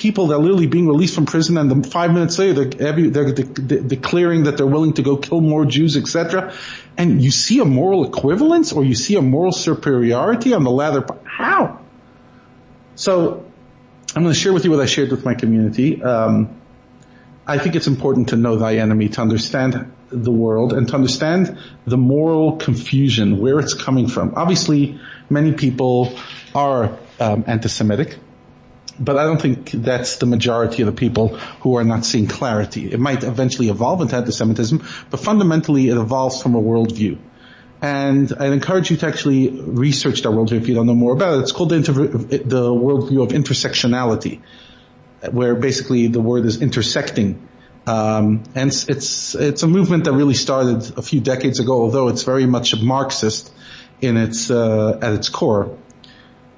people 0.02 0.28
that 0.28 0.36
are 0.36 0.40
literally 0.40 0.66
being 0.66 0.88
released 0.88 1.14
from 1.14 1.28
prison 1.28 1.58
and 1.58 1.70
then 1.70 1.84
five 1.84 2.12
minutes 2.12 2.40
later 2.40 2.66
they're, 2.66 3.10
they're 3.10 3.34
de- 3.34 3.44
de- 3.44 3.82
declaring 3.82 4.46
that 4.46 4.58
they're 4.58 4.66
willing 4.66 4.94
to 4.94 5.04
go 5.04 5.16
kill 5.16 5.42
more 5.42 5.64
Jews, 5.64 5.96
etc. 5.96 6.56
And 6.98 7.22
you 7.22 7.30
see 7.30 7.60
a 7.60 7.66
moral 7.66 8.04
equivalence 8.06 8.74
or 8.74 8.84
you 8.84 8.96
see 8.96 9.16
a 9.16 9.22
moral 9.22 9.52
superiority 9.52 10.54
on 10.54 10.64
the 10.64 10.72
latter 10.72 11.02
part. 11.02 11.22
How? 11.24 11.82
So 12.96 13.46
I'm 14.16 14.24
going 14.24 14.34
to 14.34 14.40
share 14.40 14.54
with 14.54 14.66
you 14.66 14.72
what 14.72 14.80
I 14.80 14.88
shared 14.88 15.12
with 15.12 15.24
my 15.24 15.36
community. 15.36 16.02
Um, 16.02 16.60
I 17.46 17.60
think 17.60 17.76
it's 17.76 17.88
important 17.88 18.30
to 18.30 18.38
know 18.38 18.56
thy 18.56 18.78
enemy, 18.78 19.10
to 19.10 19.22
understand 19.22 19.94
the 20.10 20.32
world 20.32 20.74
and 20.74 20.88
to 20.88 20.96
understand 20.96 21.58
the 21.86 21.98
moral 21.98 22.58
confusion, 22.58 23.40
where 23.40 23.60
it's 23.60 23.74
coming 23.74 24.08
from. 24.08 24.34
Obviously, 24.36 25.00
many 25.30 25.54
people 25.54 26.18
are 26.56 26.98
um, 27.20 27.44
anti-Semitic, 27.48 28.18
but 29.04 29.18
I 29.18 29.24
don't 29.24 29.42
think 29.42 29.72
that's 29.72 30.18
the 30.18 30.26
majority 30.26 30.84
of 30.84 30.86
the 30.86 30.94
people 30.94 31.30
who 31.62 31.76
are 31.78 31.84
not 31.84 32.06
seeing 32.06 32.28
clarity. 32.28 32.92
It 32.92 33.00
might 33.00 33.24
eventually 33.24 33.70
evolve 33.70 34.02
into 34.02 34.16
anti-Semitism, 34.16 34.86
but 35.10 35.20
fundamentally 35.20 35.90
it 35.90 35.98
evolves 35.98 36.42
from 36.42 36.56
a 36.56 36.62
worldview. 36.62 37.18
And 37.82 38.32
I'd 38.40 38.54
encourage 38.54 38.92
you 38.92 38.98
to 38.98 39.08
actually 39.08 39.50
research 39.50 40.22
that 40.22 40.30
worldview 40.30 40.62
if 40.62 40.68
you 40.68 40.76
don't 40.76 40.86
know 40.86 40.96
more 40.96 41.14
about 41.14 41.40
it. 41.40 41.42
It's 41.42 41.52
called 41.52 41.70
the, 41.70 41.78
inter- 41.78 42.08
the 42.08 42.70
worldview 42.70 43.24
of 43.24 43.30
intersectionality, 43.30 44.42
where 45.32 45.56
basically 45.56 46.08
the 46.08 46.22
word 46.22 46.46
is 46.46 46.62
intersecting 46.62 47.48
um, 47.88 48.44
and 48.54 48.70
it's, 48.70 48.88
it's, 48.88 49.36
it's 49.36 49.64
a 49.64 49.68
movement 49.68 50.04
that 50.04 50.14
really 50.14 50.36
started 50.36 50.98
a 50.98 51.02
few 51.02 51.20
decades 51.20 51.60
ago, 51.60 51.82
although 51.82 52.10
it's 52.10 52.24
very 52.24 52.46
much 52.46 52.80
Marxist 52.80 53.52
in 54.02 54.18
its 54.18 54.52
uh, 54.52 55.00
at 55.02 55.14
its 55.14 55.30
core. 55.30 55.78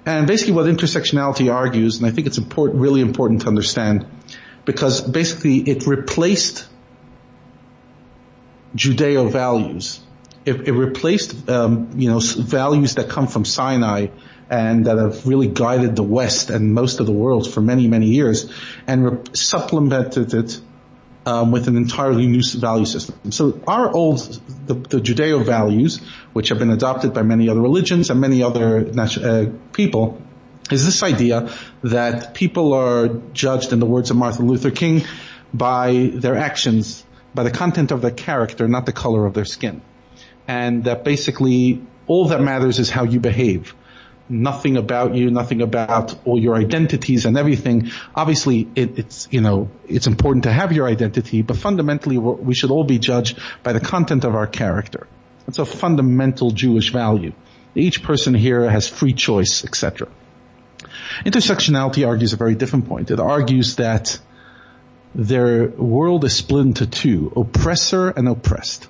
And 0.05 0.27
basically, 0.27 0.53
what 0.53 0.65
intersectionality 0.65 1.53
argues, 1.53 1.97
and 1.97 2.05
I 2.05 2.11
think 2.11 2.27
it's 2.27 2.37
important, 2.37 2.81
really 2.81 3.01
important 3.01 3.41
to 3.41 3.47
understand, 3.47 4.05
because 4.65 5.01
basically 5.01 5.57
it 5.57 5.87
replaced 5.87 6.67
Judeo 8.75 9.31
values. 9.31 10.01
It, 10.45 10.67
it 10.67 10.73
replaced, 10.73 11.49
um, 11.49 11.91
you 11.95 12.09
know, 12.09 12.19
values 12.19 12.95
that 12.95 13.09
come 13.09 13.27
from 13.27 13.45
Sinai 13.45 14.07
and 14.49 14.85
that 14.87 14.97
have 14.97 15.25
really 15.25 15.47
guided 15.47 15.95
the 15.95 16.03
West 16.03 16.49
and 16.49 16.73
most 16.73 16.99
of 16.99 17.05
the 17.05 17.13
world 17.13 17.51
for 17.51 17.61
many, 17.61 17.87
many 17.87 18.07
years, 18.07 18.51
and 18.85 19.05
re- 19.05 19.17
supplemented 19.33 20.33
it 20.33 20.59
um, 21.25 21.51
with 21.51 21.67
an 21.67 21.77
entirely 21.77 22.27
new 22.27 22.41
value 22.59 22.85
system. 22.85 23.31
So 23.31 23.61
our 23.67 23.91
old, 23.91 24.19
the, 24.65 24.73
the, 24.73 24.99
Judeo 24.99 25.45
values, 25.45 25.99
which 26.33 26.49
have 26.49 26.59
been 26.59 26.71
adopted 26.71 27.13
by 27.13 27.23
many 27.23 27.49
other 27.49 27.61
religions 27.61 28.09
and 28.09 28.19
many 28.19 28.43
other 28.43 28.91
uh, 28.97 29.45
people, 29.71 30.21
is 30.71 30.85
this 30.85 31.03
idea 31.03 31.49
that 31.83 32.33
people 32.33 32.73
are 32.73 33.07
judged, 33.33 33.73
in 33.73 33.79
the 33.79 33.85
words 33.85 34.11
of 34.11 34.17
Martin 34.17 34.47
Luther 34.47 34.71
King, 34.71 35.03
by 35.53 36.11
their 36.13 36.37
actions, 36.37 37.05
by 37.33 37.43
the 37.43 37.51
content 37.51 37.91
of 37.91 38.01
their 38.01 38.11
character, 38.11 38.67
not 38.67 38.85
the 38.85 38.93
color 38.93 39.25
of 39.25 39.33
their 39.33 39.45
skin. 39.45 39.81
And 40.47 40.85
that 40.85 41.03
basically 41.03 41.81
all 42.07 42.27
that 42.29 42.41
matters 42.41 42.79
is 42.79 42.89
how 42.89 43.03
you 43.03 43.19
behave 43.19 43.75
nothing 44.33 44.77
about 44.77 45.15
you, 45.15 45.29
nothing 45.29 45.61
about 45.61 46.15
all 46.25 46.39
your 46.39 46.55
identities 46.55 47.25
and 47.25 47.37
everything. 47.37 47.91
Obviously, 48.15 48.67
it, 48.75 48.99
it's, 48.99 49.27
you 49.31 49.41
know, 49.41 49.69
it's 49.87 50.07
important 50.07 50.43
to 50.43 50.51
have 50.51 50.73
your 50.73 50.87
identity, 50.87 51.41
but 51.41 51.55
fundamentally 51.55 52.17
we 52.17 52.55
should 52.55 52.71
all 52.71 52.83
be 52.83 52.99
judged 52.99 53.39
by 53.61 53.73
the 53.73 53.79
content 53.79 54.23
of 54.23 54.35
our 54.35 54.47
character. 54.47 55.07
It's 55.47 55.59
a 55.59 55.65
fundamental 55.65 56.51
Jewish 56.51 56.91
value. 56.91 57.33
Each 57.75 58.01
person 58.03 58.33
here 58.33 58.69
has 58.69 58.87
free 58.87 59.13
choice, 59.13 59.63
etc. 59.63 60.07
Intersectionality 61.25 62.07
argues 62.07 62.33
a 62.33 62.37
very 62.37 62.55
different 62.55 62.87
point. 62.87 63.11
It 63.11 63.19
argues 63.19 63.75
that 63.77 64.19
their 65.15 65.67
world 65.67 66.25
is 66.25 66.35
split 66.35 66.65
into 66.65 66.87
two, 66.87 67.31
oppressor 67.35 68.09
and 68.09 68.27
oppressed. 68.27 68.87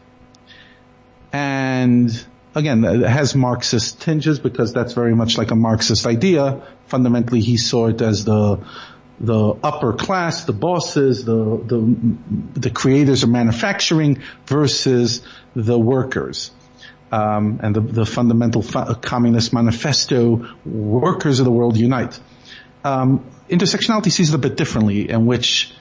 And 1.31 2.25
again, 2.55 2.83
has 2.83 3.35
Marxist 3.35 4.01
tinges 4.01 4.39
because 4.39 4.73
that's 4.73 4.93
very 4.93 5.15
much 5.15 5.37
like 5.37 5.51
a 5.51 5.55
Marxist 5.55 6.05
idea. 6.05 6.61
Fundamentally, 6.87 7.41
he 7.41 7.57
saw 7.57 7.87
it 7.87 8.01
as 8.01 8.25
the 8.25 8.59
the 9.19 9.55
upper 9.63 9.93
class, 9.93 10.45
the 10.45 10.53
bosses, 10.53 11.23
the 11.25 11.33
the 11.33 12.59
the 12.59 12.69
creators 12.69 13.23
of 13.23 13.29
manufacturing 13.29 14.21
versus 14.45 15.21
the 15.55 15.77
workers. 15.77 16.51
Um, 17.11 17.59
and 17.61 17.75
the, 17.75 17.81
the 17.81 18.05
fundamental 18.07 18.63
communist 18.63 19.53
manifesto, 19.53 20.47
workers 20.65 21.37
of 21.39 21.45
the 21.45 21.51
world 21.51 21.77
unite. 21.77 22.19
Um, 22.83 23.23
intersectionality 23.47 24.11
sees 24.11 24.29
it 24.29 24.35
a 24.35 24.39
bit 24.39 24.57
differently, 24.57 25.11
in 25.11 25.27
which 25.27 25.75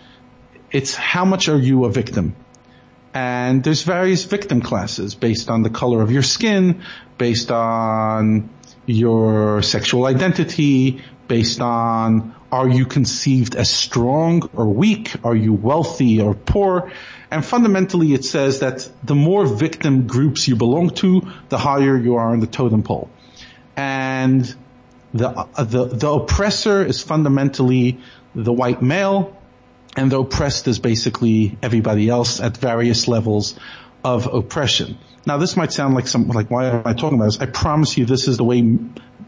it's 0.70 0.94
how 0.94 1.24
much 1.24 1.48
are 1.48 1.56
you 1.56 1.86
a 1.86 1.90
victim? 1.90 2.36
And 3.14 3.62
there's 3.62 3.82
various 3.82 4.24
victim 4.24 4.62
classes 4.62 5.14
based 5.14 5.50
on 5.50 5.62
the 5.62 5.70
color 5.70 6.00
of 6.02 6.10
your 6.10 6.22
skin, 6.22 6.82
based 7.18 7.50
on 7.50 8.48
your 8.86 9.62
sexual 9.62 10.06
identity, 10.06 11.02
based 11.28 11.60
on 11.60 12.34
are 12.50 12.68
you 12.68 12.84
conceived 12.84 13.54
as 13.54 13.70
strong 13.70 14.48
or 14.54 14.66
weak? 14.66 15.14
Are 15.24 15.34
you 15.34 15.54
wealthy 15.54 16.20
or 16.20 16.34
poor? 16.34 16.92
And 17.30 17.44
fundamentally 17.44 18.12
it 18.12 18.26
says 18.26 18.60
that 18.60 18.88
the 19.02 19.14
more 19.14 19.46
victim 19.46 20.06
groups 20.06 20.46
you 20.46 20.56
belong 20.56 20.90
to, 20.96 21.22
the 21.48 21.56
higher 21.56 21.96
you 21.96 22.16
are 22.16 22.34
in 22.34 22.40
the 22.40 22.46
totem 22.46 22.82
pole. 22.82 23.08
And 23.74 24.54
the, 25.14 25.48
the, 25.58 25.86
the 25.86 26.10
oppressor 26.10 26.84
is 26.84 27.02
fundamentally 27.02 28.00
the 28.34 28.52
white 28.52 28.82
male, 28.82 29.34
and 29.96 30.12
oppressed 30.12 30.68
is 30.68 30.78
basically 30.78 31.58
everybody 31.62 32.08
else 32.08 32.40
at 32.40 32.56
various 32.56 33.08
levels 33.08 33.58
of 34.04 34.26
oppression. 34.26 34.98
Now 35.26 35.36
this 35.36 35.56
might 35.56 35.72
sound 35.72 35.94
like 35.94 36.08
some, 36.08 36.28
like 36.28 36.50
why 36.50 36.66
am 36.66 36.82
I 36.84 36.94
talking 36.94 37.18
about 37.18 37.26
this? 37.26 37.40
I 37.40 37.46
promise 37.46 37.96
you 37.96 38.06
this 38.06 38.26
is 38.26 38.36
the 38.36 38.44
way 38.44 38.78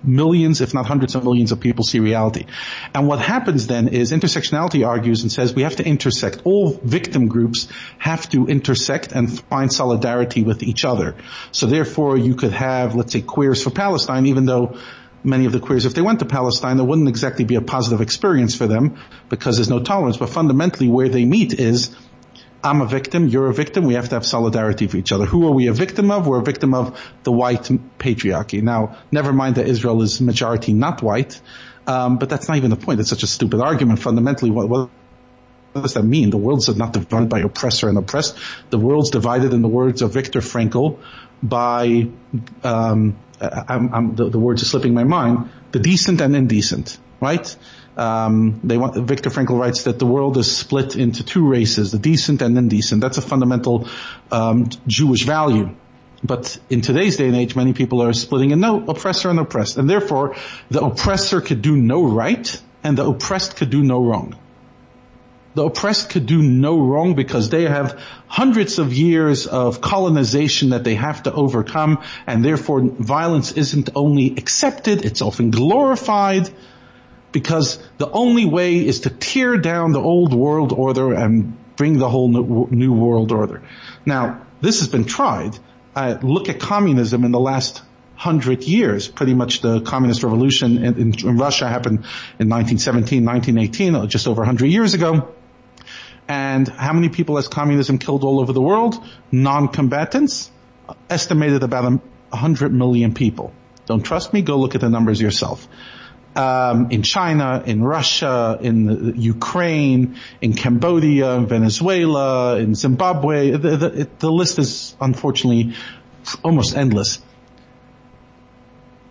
millions, 0.02 0.60
if 0.60 0.74
not 0.74 0.86
hundreds 0.86 1.14
of 1.14 1.24
millions 1.24 1.52
of 1.52 1.60
people 1.60 1.84
see 1.84 2.00
reality. 2.00 2.46
And 2.94 3.06
what 3.06 3.20
happens 3.20 3.66
then 3.66 3.88
is 3.88 4.12
intersectionality 4.12 4.86
argues 4.86 5.22
and 5.22 5.30
says 5.30 5.54
we 5.54 5.62
have 5.62 5.76
to 5.76 5.86
intersect. 5.86 6.42
All 6.44 6.72
victim 6.82 7.28
groups 7.28 7.68
have 7.98 8.28
to 8.30 8.46
intersect 8.46 9.12
and 9.12 9.38
find 9.48 9.72
solidarity 9.72 10.42
with 10.42 10.62
each 10.62 10.84
other. 10.84 11.14
So 11.52 11.66
therefore 11.66 12.16
you 12.16 12.34
could 12.34 12.52
have, 12.52 12.94
let's 12.94 13.12
say, 13.12 13.22
queers 13.22 13.62
for 13.62 13.70
Palestine, 13.70 14.26
even 14.26 14.44
though 14.44 14.78
many 15.24 15.46
of 15.46 15.52
the 15.52 15.60
queers, 15.60 15.86
if 15.86 15.94
they 15.94 16.02
went 16.02 16.18
to 16.20 16.26
Palestine, 16.26 16.78
it 16.78 16.84
wouldn't 16.84 17.08
exactly 17.08 17.44
be 17.44 17.54
a 17.56 17.62
positive 17.62 18.00
experience 18.00 18.54
for 18.54 18.66
them 18.66 18.98
because 19.28 19.56
there's 19.56 19.70
no 19.70 19.82
tolerance. 19.82 20.16
But 20.16 20.28
fundamentally, 20.28 20.88
where 20.88 21.08
they 21.08 21.24
meet 21.24 21.54
is 21.54 21.96
I'm 22.64 22.80
a 22.80 22.86
victim, 22.86 23.28
you're 23.28 23.48
a 23.48 23.52
victim, 23.52 23.84
we 23.84 23.94
have 23.94 24.08
to 24.08 24.14
have 24.14 24.24
solidarity 24.24 24.86
for 24.86 24.96
each 24.96 25.12
other. 25.12 25.26
Who 25.26 25.46
are 25.46 25.50
we 25.50 25.66
a 25.66 25.74
victim 25.74 26.10
of? 26.10 26.26
We're 26.26 26.40
a 26.40 26.44
victim 26.44 26.72
of 26.72 26.98
the 27.22 27.30
white 27.30 27.68
patriarchy. 27.98 28.62
Now, 28.62 28.96
never 29.12 29.34
mind 29.34 29.56
that 29.56 29.66
Israel 29.66 30.00
is 30.00 30.18
majority 30.20 30.72
not 30.72 31.02
white, 31.02 31.38
um, 31.86 32.16
but 32.16 32.30
that's 32.30 32.48
not 32.48 32.56
even 32.56 32.70
the 32.70 32.76
point. 32.76 33.00
It's 33.00 33.10
such 33.10 33.22
a 33.22 33.26
stupid 33.26 33.60
argument. 33.60 33.98
Fundamentally, 33.98 34.50
what, 34.50 34.70
what 34.70 34.88
does 35.74 35.92
that 35.92 36.04
mean? 36.04 36.30
The 36.30 36.38
world's 36.38 36.74
not 36.74 36.94
divided 36.94 37.28
by 37.28 37.40
oppressor 37.40 37.90
and 37.90 37.98
oppressed. 37.98 38.38
The 38.70 38.78
world's 38.78 39.10
divided, 39.10 39.52
in 39.52 39.60
the 39.60 39.68
words 39.68 40.00
of 40.00 40.14
Viktor 40.14 40.40
Frankl, 40.40 41.00
by 41.42 42.08
um, 42.62 43.16
I'm, 43.40 43.94
I'm, 43.94 44.14
the, 44.14 44.28
the 44.28 44.38
words 44.38 44.62
are 44.62 44.66
slipping 44.66 44.94
my 44.94 45.04
mind. 45.04 45.50
The 45.72 45.78
decent 45.78 46.20
and 46.20 46.36
indecent, 46.36 46.98
right? 47.20 47.56
Um, 47.96 48.60
they 48.64 48.76
want, 48.76 48.94
Frankl 48.94 49.58
writes 49.58 49.84
that 49.84 49.98
the 49.98 50.06
world 50.06 50.36
is 50.36 50.54
split 50.54 50.96
into 50.96 51.24
two 51.24 51.46
races, 51.48 51.92
the 51.92 51.98
decent 51.98 52.42
and 52.42 52.56
indecent. 52.58 53.00
That's 53.00 53.18
a 53.18 53.22
fundamental 53.22 53.88
um, 54.30 54.68
Jewish 54.86 55.24
value. 55.24 55.74
But 56.22 56.58
in 56.70 56.80
today's 56.80 57.16
day 57.16 57.26
and 57.26 57.36
age, 57.36 57.54
many 57.54 57.74
people 57.74 58.02
are 58.02 58.12
splitting 58.14 58.50
in 58.50 58.60
no 58.60 58.84
oppressor 58.86 59.28
and 59.28 59.38
oppressed, 59.38 59.76
and 59.76 59.88
therefore 59.88 60.36
the 60.70 60.82
oppressor 60.82 61.40
could 61.42 61.60
do 61.60 61.76
no 61.76 62.02
right, 62.04 62.60
and 62.82 62.96
the 62.96 63.06
oppressed 63.06 63.56
could 63.56 63.70
do 63.70 63.82
no 63.82 64.02
wrong. 64.02 64.34
The 65.54 65.64
oppressed 65.64 66.10
could 66.10 66.26
do 66.26 66.42
no 66.42 66.80
wrong 66.80 67.14
because 67.14 67.48
they 67.48 67.62
have 67.62 68.00
hundreds 68.26 68.80
of 68.80 68.92
years 68.92 69.46
of 69.46 69.80
colonization 69.80 70.70
that 70.70 70.82
they 70.82 70.96
have 70.96 71.22
to 71.24 71.32
overcome, 71.32 72.02
and 72.26 72.44
therefore 72.44 72.80
violence 72.80 73.52
isn't 73.52 73.90
only 73.94 74.34
accepted, 74.36 75.04
it's 75.04 75.22
often 75.22 75.52
glorified 75.52 76.50
because 77.30 77.78
the 77.98 78.10
only 78.10 78.46
way 78.46 78.84
is 78.84 79.00
to 79.00 79.10
tear 79.10 79.56
down 79.56 79.92
the 79.92 80.00
old 80.00 80.34
world 80.34 80.72
order 80.72 81.12
and 81.12 81.56
bring 81.76 81.98
the 81.98 82.08
whole 82.08 82.28
new 82.28 82.92
world 82.92 83.32
order. 83.32 83.62
Now, 84.04 84.46
this 84.60 84.80
has 84.80 84.88
been 84.88 85.04
tried. 85.04 85.58
Uh, 85.94 86.16
look 86.22 86.48
at 86.48 86.58
communism 86.58 87.24
in 87.24 87.30
the 87.30 87.40
last 87.40 87.82
hundred 88.16 88.64
years. 88.64 89.08
Pretty 89.08 89.34
much 89.34 89.60
the 89.60 89.80
communist 89.80 90.22
revolution 90.22 90.84
in, 90.84 90.94
in, 90.94 91.28
in, 91.28 91.36
Russia 91.36 91.68
happened 91.68 91.98
in 92.38 92.48
1917, 92.48 93.24
1918, 93.24 94.08
just 94.08 94.26
over 94.26 94.40
100 94.40 94.66
years 94.66 94.94
ago. 94.94 95.34
And 96.28 96.66
how 96.68 96.92
many 96.92 97.08
people 97.08 97.36
has 97.36 97.48
communism 97.48 97.98
killed 97.98 98.24
all 98.24 98.40
over 98.40 98.52
the 98.52 98.62
world? 98.62 99.02
Non-combatants, 99.30 100.50
estimated 101.10 101.62
about 101.62 101.84
100 101.84 102.72
million 102.72 103.14
people. 103.14 103.52
Don't 103.86 104.02
trust 104.02 104.32
me? 104.32 104.42
Go 104.42 104.56
look 104.56 104.74
at 104.74 104.80
the 104.80 104.88
numbers 104.88 105.20
yourself 105.20 105.68
um, 106.36 106.90
in 106.90 107.02
China, 107.02 107.62
in 107.64 107.82
Russia, 107.82 108.58
in 108.60 109.14
Ukraine, 109.16 110.16
in 110.40 110.54
Cambodia, 110.54 111.34
in 111.34 111.46
Venezuela, 111.46 112.58
in 112.58 112.74
Zimbabwe. 112.74 113.50
The, 113.50 113.76
the, 113.76 114.08
the 114.18 114.32
list 114.32 114.58
is 114.58 114.96
unfortunately 115.00 115.74
almost 116.42 116.76
endless. 116.76 117.20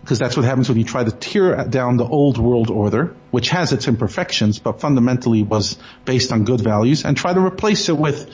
Because 0.04 0.18
that's 0.18 0.36
what 0.36 0.44
happens 0.44 0.68
when 0.68 0.76
you 0.76 0.84
try 0.84 1.02
to 1.02 1.10
tear 1.10 1.64
down 1.64 1.96
the 1.96 2.04
old 2.04 2.36
world 2.36 2.68
order, 2.68 3.16
which 3.30 3.48
has 3.48 3.72
its 3.72 3.88
imperfections, 3.88 4.58
but 4.58 4.78
fundamentally 4.78 5.42
was 5.42 5.78
based 6.04 6.30
on 6.30 6.44
good 6.44 6.60
values, 6.60 7.06
and 7.06 7.16
try 7.16 7.32
to 7.32 7.40
replace 7.40 7.88
it 7.88 7.96
with 7.96 8.30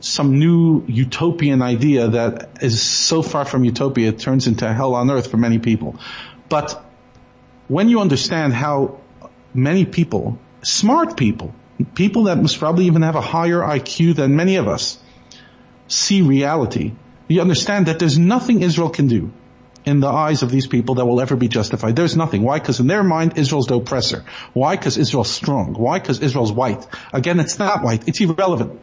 some 0.00 0.38
new 0.38 0.84
utopian 0.86 1.62
idea 1.62 2.08
that 2.08 2.58
is 2.60 2.82
so 2.82 3.22
far 3.22 3.46
from 3.46 3.64
utopia, 3.64 4.10
it 4.10 4.18
turns 4.18 4.46
into 4.46 4.70
hell 4.70 4.94
on 4.94 5.10
earth 5.10 5.30
for 5.30 5.38
many 5.38 5.58
people. 5.58 5.98
But 6.50 6.84
when 7.68 7.88
you 7.88 8.00
understand 8.00 8.52
how 8.52 9.00
many 9.54 9.86
people, 9.86 10.38
smart 10.62 11.16
people, 11.16 11.54
people 11.94 12.24
that 12.24 12.36
must 12.36 12.58
probably 12.58 12.84
even 12.84 13.00
have 13.00 13.16
a 13.16 13.22
higher 13.22 13.60
IQ 13.60 14.16
than 14.16 14.36
many 14.36 14.56
of 14.56 14.68
us, 14.68 14.98
see 15.88 16.20
reality, 16.20 16.92
you 17.26 17.40
understand 17.40 17.86
that 17.86 17.98
there's 17.98 18.18
nothing 18.18 18.60
Israel 18.60 18.90
can 18.90 19.06
do 19.06 19.32
in 19.86 20.00
the 20.00 20.08
eyes 20.08 20.42
of 20.42 20.50
these 20.50 20.66
people 20.66 20.96
that 20.96 21.06
will 21.06 21.20
ever 21.20 21.36
be 21.36 21.46
justified. 21.46 21.94
There's 21.94 22.16
nothing. 22.16 22.42
Why? 22.42 22.58
Because 22.58 22.80
in 22.80 22.88
their 22.88 23.04
mind, 23.04 23.38
Israel's 23.38 23.68
the 23.68 23.76
oppressor. 23.76 24.24
Why? 24.52 24.76
Because 24.76 24.98
Israel's 24.98 25.30
strong. 25.30 25.74
Why? 25.74 26.00
Because 26.00 26.20
Israel's 26.20 26.52
white. 26.52 26.84
Again, 27.12 27.38
it's 27.38 27.58
not 27.58 27.84
white. 27.84 28.06
It's 28.08 28.20
irrelevant. 28.20 28.80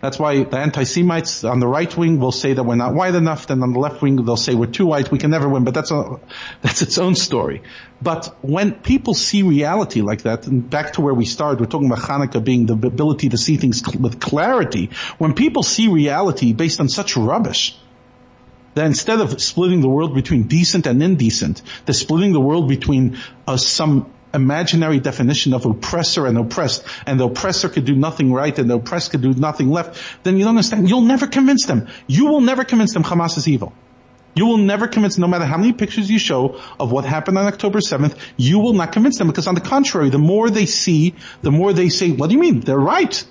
That's 0.00 0.18
why 0.18 0.44
the 0.44 0.58
anti-Semites 0.58 1.42
on 1.42 1.58
the 1.58 1.66
right 1.66 1.94
wing 1.96 2.20
will 2.20 2.30
say 2.30 2.52
that 2.52 2.62
we're 2.62 2.76
not 2.76 2.94
white 2.94 3.16
enough, 3.16 3.48
then 3.48 3.62
on 3.64 3.72
the 3.72 3.80
left 3.80 4.00
wing 4.00 4.24
they'll 4.24 4.36
say 4.36 4.54
we're 4.54 4.66
too 4.66 4.86
white, 4.86 5.10
we 5.10 5.18
can 5.18 5.32
never 5.32 5.48
win, 5.48 5.64
but 5.64 5.74
that's 5.74 5.90
a, 5.90 6.20
that's 6.62 6.82
its 6.82 6.98
own 6.98 7.16
story. 7.16 7.62
But 8.00 8.36
when 8.42 8.74
people 8.74 9.14
see 9.14 9.42
reality 9.42 10.02
like 10.02 10.22
that, 10.22 10.46
and 10.46 10.70
back 10.70 10.92
to 10.92 11.00
where 11.00 11.14
we 11.14 11.24
started, 11.24 11.58
we're 11.58 11.66
talking 11.66 11.90
about 11.90 12.04
Hanukkah 12.04 12.44
being 12.44 12.66
the 12.66 12.74
ability 12.74 13.30
to 13.30 13.38
see 13.38 13.56
things 13.56 13.82
with 13.98 14.20
clarity. 14.20 14.90
When 15.18 15.34
people 15.34 15.64
see 15.64 15.88
reality 15.88 16.52
based 16.52 16.78
on 16.78 16.88
such 16.88 17.16
rubbish, 17.16 17.76
that 18.78 18.86
instead 18.86 19.20
of 19.20 19.40
splitting 19.42 19.80
the 19.80 19.88
world 19.88 20.14
between 20.14 20.44
decent 20.44 20.86
and 20.86 21.02
indecent, 21.02 21.62
they're 21.84 21.94
splitting 21.94 22.32
the 22.32 22.40
world 22.40 22.68
between 22.68 23.18
uh, 23.46 23.56
some 23.56 24.12
imaginary 24.32 25.00
definition 25.00 25.52
of 25.54 25.66
oppressor 25.66 26.26
and 26.26 26.38
oppressed, 26.38 26.84
and 27.06 27.18
the 27.18 27.24
oppressor 27.24 27.68
could 27.68 27.84
do 27.84 27.94
nothing 27.94 28.32
right 28.32 28.58
and 28.58 28.70
the 28.70 28.74
oppressed 28.74 29.10
could 29.10 29.22
do 29.22 29.32
nothing 29.32 29.70
left, 29.70 30.00
then 30.22 30.36
you 30.36 30.44
don't 30.44 30.50
understand. 30.50 30.88
You'll 30.88 31.00
never 31.00 31.26
convince 31.26 31.66
them. 31.66 31.88
You 32.06 32.26
will 32.26 32.40
never 32.40 32.64
convince 32.64 32.94
them 32.94 33.02
Hamas 33.02 33.36
is 33.36 33.48
evil. 33.48 33.72
You 34.34 34.46
will 34.46 34.58
never 34.58 34.86
convince, 34.86 35.18
no 35.18 35.26
matter 35.26 35.44
how 35.44 35.56
many 35.56 35.72
pictures 35.72 36.08
you 36.08 36.18
show 36.18 36.60
of 36.78 36.92
what 36.92 37.04
happened 37.04 37.38
on 37.38 37.46
October 37.46 37.80
7th, 37.80 38.16
you 38.36 38.60
will 38.60 38.74
not 38.74 38.92
convince 38.92 39.18
them 39.18 39.26
because 39.26 39.48
on 39.48 39.56
the 39.56 39.60
contrary, 39.60 40.10
the 40.10 40.18
more 40.18 40.50
they 40.50 40.66
see, 40.66 41.14
the 41.42 41.50
more 41.50 41.72
they 41.72 41.88
say, 41.88 42.12
what 42.12 42.28
do 42.28 42.36
you 42.36 42.40
mean? 42.40 42.60
They're 42.60 42.78
right. 42.78 43.24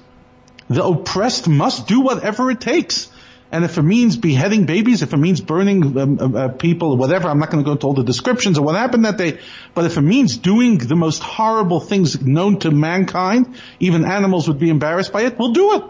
The 0.70 0.84
oppressed 0.84 1.48
must 1.48 1.88
do 1.88 2.02
whatever 2.02 2.52
it 2.52 2.60
takes. 2.60 3.10
And 3.52 3.64
if 3.64 3.78
it 3.78 3.84
means 3.84 4.18
beheading 4.18 4.66
babies, 4.66 5.02
if 5.02 5.14
it 5.14 5.18
means 5.18 5.40
burning 5.40 5.98
um, 5.98 6.20
uh, 6.20 6.40
uh 6.40 6.48
people 6.50 6.92
or 6.92 6.98
whatever, 6.98 7.30
I'm 7.30 7.40
not 7.40 7.50
going 7.50 7.64
to 7.64 7.66
go 7.66 7.72
into 7.74 7.88
all 7.88 7.94
the 7.94 8.04
descriptions 8.04 8.58
of 8.58 8.66
what 8.66 8.76
happened 8.76 9.06
that 9.06 9.18
day. 9.18 9.40
But 9.74 9.86
if 9.86 9.98
it 9.98 10.02
means 10.02 10.38
doing 10.38 10.78
the 10.78 10.96
most 10.96 11.24
horrible 11.24 11.80
things 11.80 12.22
known 12.22 12.60
to 12.60 12.72
mankind, 12.72 13.56
even 13.80 14.04
animals 14.04 14.50
would 14.50 14.60
be 14.60 14.70
embarrassed 14.70 15.14
by 15.14 15.22
it, 15.22 15.40
we'll 15.40 15.54
do 15.54 15.76
it. 15.76 15.84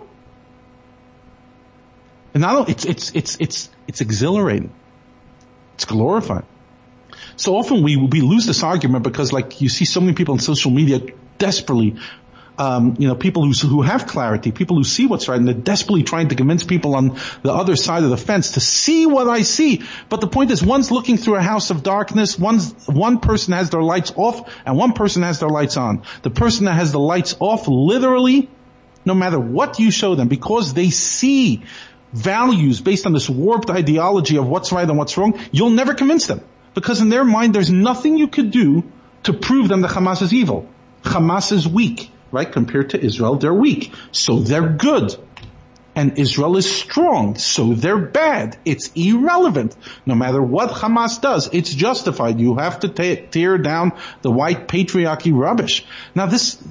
And 2.35 2.41
not 2.41 2.69
it's 2.69 2.85
it's 2.85 3.11
it's 3.15 3.37
it's 3.39 3.69
it's 3.87 4.01
exhilarating. 4.01 4.71
It's 5.73 5.85
glorifying. 5.85 6.45
So 7.35 7.55
often 7.55 7.81
we 7.81 7.95
we 7.97 8.21
lose 8.21 8.45
this 8.45 8.61
argument 8.61 9.03
because 9.03 9.33
like 9.33 9.61
you 9.61 9.69
see 9.69 9.85
so 9.85 9.99
many 9.99 10.13
people 10.13 10.33
on 10.33 10.39
social 10.39 10.69
media 10.69 10.99
desperately 11.39 11.95
um, 12.57 12.95
you 12.97 13.07
know, 13.07 13.15
people 13.15 13.45
who, 13.45 13.51
who 13.67 13.81
have 13.83 14.07
clarity, 14.07 14.51
people 14.51 14.77
who 14.77 14.83
see 14.83 15.05
what's 15.05 15.27
right, 15.27 15.37
and 15.37 15.47
they're 15.47 15.53
desperately 15.53 16.03
trying 16.03 16.29
to 16.29 16.35
convince 16.35 16.63
people 16.63 16.95
on 16.95 17.17
the 17.43 17.53
other 17.53 17.75
side 17.75 18.03
of 18.03 18.09
the 18.09 18.17
fence 18.17 18.53
to 18.53 18.59
see 18.59 19.05
what 19.05 19.27
I 19.27 19.43
see. 19.43 19.83
But 20.09 20.21
the 20.21 20.27
point 20.27 20.49
is, 20.49 20.63
one's 20.63 20.89
looking 20.91 21.17
through 21.17 21.35
a 21.35 21.41
house 21.41 21.69
of 21.69 21.83
darkness, 21.83 22.37
one's, 22.37 22.87
one 22.87 23.19
person 23.19 23.53
has 23.53 23.69
their 23.69 23.83
lights 23.83 24.11
off, 24.15 24.51
and 24.65 24.75
one 24.75 24.93
person 24.93 25.21
has 25.21 25.39
their 25.39 25.49
lights 25.49 25.77
on. 25.77 26.01
The 26.23 26.31
person 26.31 26.65
that 26.65 26.73
has 26.73 26.91
the 26.91 26.99
lights 26.99 27.35
off, 27.39 27.67
literally, 27.67 28.49
no 29.05 29.13
matter 29.13 29.39
what 29.39 29.77
you 29.79 29.91
show 29.91 30.15
them, 30.15 30.27
because 30.27 30.73
they 30.73 30.89
see 30.89 31.63
values 32.11 32.81
based 32.81 33.05
on 33.05 33.13
this 33.13 33.29
warped 33.29 33.69
ideology 33.69 34.37
of 34.37 34.47
what's 34.47 34.71
right 34.71 34.87
and 34.87 34.97
what's 34.97 35.15
wrong, 35.17 35.39
you'll 35.51 35.69
never 35.69 35.93
convince 35.93 36.25
them. 36.25 36.41
Because 36.73 37.01
in 37.01 37.09
their 37.09 37.23
mind, 37.23 37.53
there's 37.53 37.71
nothing 37.71 38.17
you 38.17 38.27
could 38.27 38.49
do 38.49 38.83
to 39.23 39.33
prove 39.33 39.67
them 39.67 39.81
that 39.81 39.91
Hamas 39.91 40.21
is 40.21 40.33
evil. 40.33 40.67
Hamas 41.03 41.51
is 41.51 41.67
weak 41.67 42.11
right? 42.31 42.51
Compared 42.51 42.91
to 42.91 43.03
Israel, 43.03 43.35
they're 43.35 43.53
weak. 43.53 43.93
So 44.11 44.39
they're 44.39 44.69
good. 44.69 45.15
And 45.95 46.19
Israel 46.19 46.57
is 46.57 46.71
strong, 46.71 47.39
so 47.39 47.73
they're 47.73 47.97
bad. 47.97 48.55
It's 48.65 48.91
irrelevant. 48.93 49.75
No 50.05 50.13
matter 50.13 50.39
what 50.39 50.69
Hamas 50.69 51.19
does, 51.19 51.49
it's 51.51 51.73
justified. 51.73 52.39
You 52.39 52.57
have 52.57 52.81
to 52.81 52.89
tear 52.89 53.57
down 53.57 53.93
the 54.21 54.29
white 54.29 54.67
patriarchy 54.67 55.35
rubbish. 55.35 55.83
Now 56.13 56.27
this, 56.27 56.63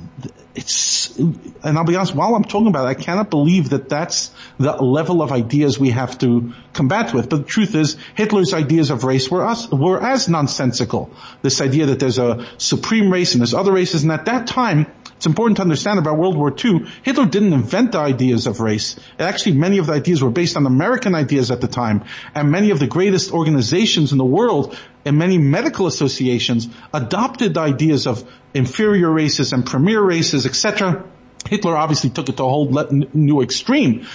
it's, 0.54 1.18
and 1.18 1.76
I'll 1.76 1.84
be 1.84 1.96
honest, 1.96 2.14
while 2.14 2.36
I'm 2.36 2.44
talking 2.44 2.68
about 2.68 2.84
it, 2.86 2.90
I 2.90 2.94
cannot 2.94 3.28
believe 3.28 3.70
that 3.70 3.88
that's 3.88 4.30
the 4.58 4.76
level 4.76 5.20
of 5.22 5.32
ideas 5.32 5.76
we 5.76 5.90
have 5.90 6.16
to 6.18 6.52
combat 6.72 7.12
with. 7.12 7.28
But 7.28 7.38
the 7.38 7.44
truth 7.46 7.74
is, 7.74 7.96
Hitler's 8.14 8.54
ideas 8.54 8.90
of 8.90 9.02
race 9.02 9.28
were 9.28 9.44
us, 9.44 9.68
were 9.68 10.00
as 10.00 10.28
nonsensical. 10.28 11.10
This 11.42 11.60
idea 11.60 11.86
that 11.86 11.98
there's 11.98 12.20
a 12.20 12.46
supreme 12.58 13.12
race 13.12 13.34
and 13.34 13.40
there's 13.40 13.54
other 13.54 13.72
races, 13.72 14.04
and 14.04 14.12
at 14.12 14.26
that 14.26 14.46
time, 14.46 14.86
it's 15.16 15.26
important 15.26 15.56
to 15.56 15.62
understand 15.62 15.98
about 15.98 16.18
World 16.18 16.36
War 16.36 16.54
II, 16.62 16.86
Hitler 17.02 17.26
didn't 17.26 17.54
invent 17.54 17.92
the 17.92 17.98
ideas 17.98 18.46
of 18.46 18.60
race. 18.60 18.96
Actually, 19.18 19.56
many 19.56 19.78
of 19.78 19.86
the 19.86 19.94
ideas 19.94 20.22
were 20.22 20.30
based 20.30 20.56
on 20.56 20.66
American 20.66 21.14
ideas 21.14 21.50
at 21.50 21.62
the 21.62 21.68
time, 21.68 22.04
and 22.34 22.50
many 22.50 22.70
of 22.70 22.78
the 22.78 22.86
greatest 22.86 23.32
organizations 23.32 24.12
in 24.12 24.18
the 24.18 24.24
world 24.24 24.78
and 25.06 25.18
many 25.18 25.38
medical 25.38 25.86
associations 25.86 26.68
adopted 26.92 27.54
the 27.54 27.60
ideas 27.60 28.06
of 28.06 28.30
inferior 28.52 29.10
races 29.10 29.52
and 29.54 29.64
premier 29.64 30.02
races, 30.02 30.44
etc. 30.44 31.04
Hitler 31.48 31.76
obviously 31.76 32.10
took 32.10 32.28
it 32.28 32.36
to 32.36 32.44
a 32.44 32.48
whole 32.48 32.68
new 33.14 33.40
extreme. 33.40 34.06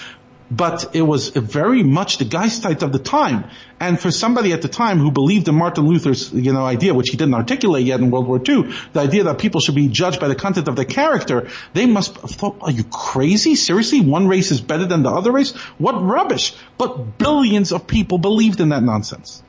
But 0.51 0.93
it 0.93 1.01
was 1.01 1.29
very 1.29 1.81
much 1.81 2.17
the 2.17 2.25
Geistheit 2.25 2.83
of 2.83 2.91
the 2.91 2.99
time. 2.99 3.45
And 3.79 3.97
for 3.97 4.11
somebody 4.11 4.51
at 4.51 4.61
the 4.61 4.67
time 4.67 4.99
who 4.99 5.09
believed 5.09 5.47
in 5.47 5.55
Martin 5.55 5.87
Luther's, 5.87 6.31
you 6.33 6.51
know, 6.51 6.65
idea, 6.65 6.93
which 6.93 7.09
he 7.09 7.15
didn't 7.15 7.35
articulate 7.35 7.85
yet 7.85 8.01
in 8.01 8.11
World 8.11 8.27
War 8.27 8.37
II, 8.37 8.73
the 8.91 8.99
idea 8.99 9.23
that 9.23 9.39
people 9.39 9.61
should 9.61 9.75
be 9.75 9.87
judged 9.87 10.19
by 10.19 10.27
the 10.27 10.35
content 10.35 10.67
of 10.67 10.75
their 10.75 10.85
character, 10.85 11.47
they 11.71 11.85
must 11.85 12.17
have 12.17 12.31
thought, 12.31 12.57
are 12.61 12.71
you 12.71 12.83
crazy? 12.83 13.55
Seriously? 13.55 14.01
One 14.01 14.27
race 14.27 14.51
is 14.51 14.59
better 14.59 14.85
than 14.85 15.03
the 15.03 15.09
other 15.09 15.31
race? 15.31 15.51
What 15.77 15.93
rubbish! 15.93 16.53
But 16.77 17.17
billions 17.17 17.71
of 17.71 17.87
people 17.87 18.17
believed 18.17 18.59
in 18.59 18.69
that 18.69 18.83
nonsense. 18.83 19.41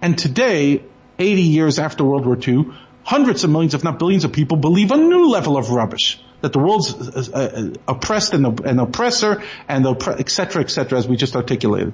And 0.00 0.16
today, 0.16 0.84
80 1.18 1.42
years 1.42 1.80
after 1.80 2.04
World 2.04 2.24
War 2.24 2.38
II, 2.40 2.72
hundreds 3.02 3.42
of 3.42 3.50
millions, 3.50 3.74
if 3.74 3.82
not 3.82 3.98
billions 3.98 4.24
of 4.24 4.32
people 4.32 4.58
believe 4.58 4.92
a 4.92 4.96
new 4.96 5.28
level 5.28 5.56
of 5.56 5.70
rubbish 5.70 6.20
that 6.40 6.52
the 6.52 6.58
world's 6.58 6.94
uh, 6.94 7.32
uh, 7.32 7.92
oppressed 7.92 8.32
and 8.34 8.60
an 8.60 8.78
oppressor 8.78 9.42
and 9.68 9.86
etc. 9.86 10.62
etc. 10.62 10.98
as 10.98 11.08
we 11.08 11.16
just 11.16 11.36
articulated. 11.36 11.92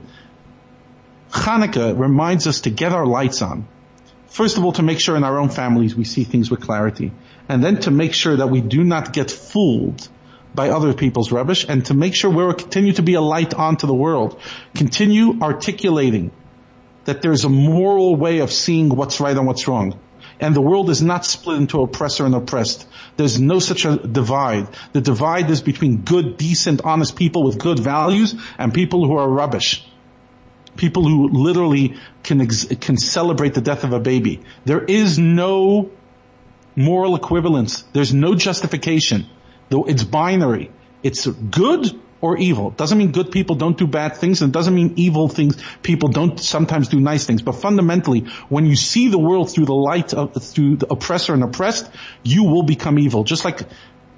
Hanukkah 1.30 1.98
reminds 1.98 2.46
us 2.46 2.62
to 2.62 2.70
get 2.70 2.92
our 2.92 3.06
lights 3.06 3.42
on. 3.42 3.66
First 4.28 4.56
of 4.58 4.64
all, 4.64 4.72
to 4.72 4.82
make 4.82 5.00
sure 5.00 5.16
in 5.16 5.24
our 5.24 5.38
own 5.38 5.48
families 5.48 5.94
we 5.94 6.04
see 6.04 6.24
things 6.24 6.50
with 6.50 6.60
clarity. 6.60 7.12
And 7.48 7.62
then 7.62 7.80
to 7.80 7.90
make 7.90 8.12
sure 8.12 8.36
that 8.36 8.48
we 8.48 8.60
do 8.60 8.84
not 8.84 9.12
get 9.12 9.30
fooled 9.30 10.08
by 10.54 10.70
other 10.70 10.94
people's 10.94 11.32
rubbish 11.32 11.66
and 11.68 11.84
to 11.86 11.94
make 11.94 12.14
sure 12.14 12.30
we 12.30 12.54
continue 12.54 12.92
to 12.94 13.02
be 13.02 13.14
a 13.14 13.20
light 13.20 13.54
onto 13.54 13.86
the 13.86 13.94
world. 13.94 14.40
Continue 14.74 15.40
articulating 15.42 16.32
that 17.04 17.22
there's 17.22 17.44
a 17.44 17.48
moral 17.48 18.16
way 18.16 18.38
of 18.38 18.52
seeing 18.52 18.88
what's 18.88 19.20
right 19.20 19.36
and 19.36 19.46
what's 19.46 19.68
wrong 19.68 19.98
and 20.40 20.54
the 20.54 20.60
world 20.60 20.90
is 20.90 21.02
not 21.02 21.24
split 21.24 21.56
into 21.56 21.80
oppressor 21.80 22.26
and 22.26 22.34
oppressed. 22.34 22.86
There's 23.16 23.40
no 23.40 23.58
such 23.58 23.84
a 23.84 23.96
divide. 23.96 24.68
The 24.92 25.00
divide 25.00 25.50
is 25.50 25.62
between 25.62 26.02
good, 26.02 26.36
decent, 26.36 26.82
honest 26.82 27.16
people 27.16 27.44
with 27.44 27.58
good 27.58 27.78
values 27.78 28.34
and 28.58 28.72
people 28.72 29.06
who 29.06 29.16
are 29.16 29.28
rubbish. 29.28 29.86
People 30.76 31.08
who 31.08 31.28
literally 31.28 31.96
can, 32.22 32.42
ex- 32.42 32.66
can 32.80 32.98
celebrate 32.98 33.54
the 33.54 33.62
death 33.62 33.84
of 33.84 33.94
a 33.94 34.00
baby. 34.00 34.42
There 34.66 34.84
is 34.84 35.18
no 35.18 35.90
moral 36.74 37.16
equivalence. 37.16 37.82
There's 37.94 38.12
no 38.12 38.34
justification. 38.34 39.26
Though 39.70 39.84
it's 39.84 40.04
binary. 40.04 40.70
It's 41.02 41.26
good 41.26 41.98
or 42.20 42.38
evil. 42.38 42.70
Doesn't 42.70 42.96
mean 42.96 43.12
good 43.12 43.30
people 43.30 43.56
don't 43.56 43.76
do 43.76 43.86
bad 43.86 44.16
things 44.16 44.42
and 44.42 44.52
doesn't 44.52 44.74
mean 44.74 44.94
evil 44.96 45.28
things, 45.28 45.56
people 45.82 46.08
don't 46.08 46.38
sometimes 46.40 46.88
do 46.88 47.00
nice 47.00 47.26
things. 47.26 47.42
But 47.42 47.52
fundamentally, 47.52 48.26
when 48.48 48.66
you 48.66 48.76
see 48.76 49.08
the 49.08 49.18
world 49.18 49.50
through 49.50 49.66
the 49.66 49.74
light 49.74 50.14
of, 50.14 50.42
through 50.42 50.76
the 50.76 50.92
oppressor 50.92 51.34
and 51.34 51.42
oppressed, 51.42 51.90
you 52.22 52.44
will 52.44 52.62
become 52.62 52.98
evil. 52.98 53.24
Just 53.24 53.44
like 53.44 53.60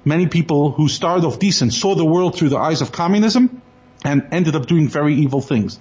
many 0.05 0.27
people 0.27 0.71
who 0.71 0.87
started 0.87 1.25
off 1.25 1.39
decent 1.39 1.73
saw 1.73 1.95
the 1.95 2.05
world 2.05 2.37
through 2.37 2.49
the 2.49 2.57
eyes 2.57 2.81
of 2.81 2.91
communism 2.91 3.61
and 4.03 4.29
ended 4.31 4.55
up 4.55 4.65
doing 4.65 4.87
very 4.87 5.15
evil 5.15 5.41
things. 5.41 5.79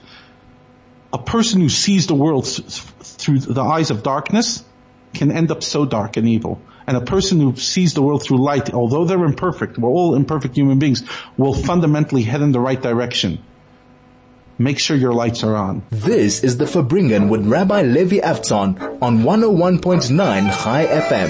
A 1.12 1.18
person 1.18 1.60
who 1.60 1.68
sees 1.68 2.06
the 2.06 2.14
world 2.14 2.46
through 2.46 3.38
the 3.38 3.62
eyes 3.62 3.90
of 3.90 4.02
darkness 4.02 4.64
can 5.14 5.30
end 5.30 5.50
up 5.50 5.62
so 5.62 5.84
dark 5.84 6.16
and 6.16 6.28
evil. 6.28 6.60
And 6.86 6.96
a 6.96 7.02
person 7.02 7.40
who 7.40 7.54
sees 7.56 7.92
the 7.94 8.02
world 8.02 8.22
through 8.22 8.42
light, 8.42 8.72
although 8.72 9.04
they're 9.04 9.24
imperfect, 9.24 9.76
we're 9.78 9.90
all 9.90 10.14
imperfect 10.14 10.56
human 10.56 10.78
beings, 10.78 11.02
will 11.36 11.54
fundamentally 11.54 12.22
head 12.22 12.40
in 12.40 12.52
the 12.52 12.60
right 12.60 12.80
direction. 12.80 13.42
Make 14.60 14.78
sure 14.78 14.96
your 14.96 15.12
lights 15.12 15.44
are 15.44 15.54
on. 15.54 15.82
This 15.90 16.42
is 16.42 16.56
the 16.56 16.64
Farbrengen 16.64 17.28
with 17.28 17.46
Rabbi 17.46 17.82
Levi 17.82 18.18
Avtzon 18.18 19.00
on 19.02 19.18
101.9 19.18 20.64
Chai 20.64 20.86
FM. 20.86 21.28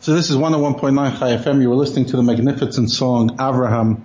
So 0.00 0.14
this 0.14 0.30
is 0.30 0.36
101.9 0.36 1.18
Chai 1.18 1.36
FM. 1.36 1.60
You 1.60 1.68
were 1.68 1.76
listening 1.76 2.06
to 2.06 2.16
the 2.16 2.22
magnificent 2.22 2.90
song 2.90 3.36
Avraham. 3.36 4.00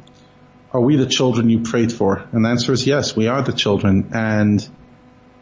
Are 0.74 0.82
we 0.82 0.96
the 0.96 1.06
children 1.06 1.50
you 1.50 1.62
prayed 1.62 1.94
for? 1.94 2.28
And 2.32 2.44
the 2.44 2.50
answer 2.50 2.74
is 2.74 2.86
yes, 2.86 3.16
we 3.16 3.28
are 3.28 3.42
the 3.42 3.54
children. 3.54 4.10
And 4.14 4.68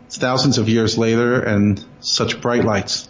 thousands 0.09 0.57
of 0.57 0.69
years 0.69 0.97
later 0.97 1.41
and 1.41 1.83
such 1.99 2.41
bright 2.41 2.63
lights. 2.63 3.09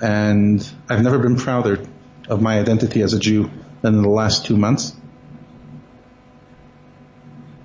And 0.00 0.66
I've 0.88 1.02
never 1.02 1.18
been 1.18 1.36
prouder 1.36 1.86
of 2.28 2.42
my 2.42 2.58
identity 2.58 3.02
as 3.02 3.12
a 3.12 3.18
Jew 3.18 3.50
than 3.82 3.94
in 3.94 4.02
the 4.02 4.08
last 4.08 4.46
two 4.46 4.56
months. 4.56 4.94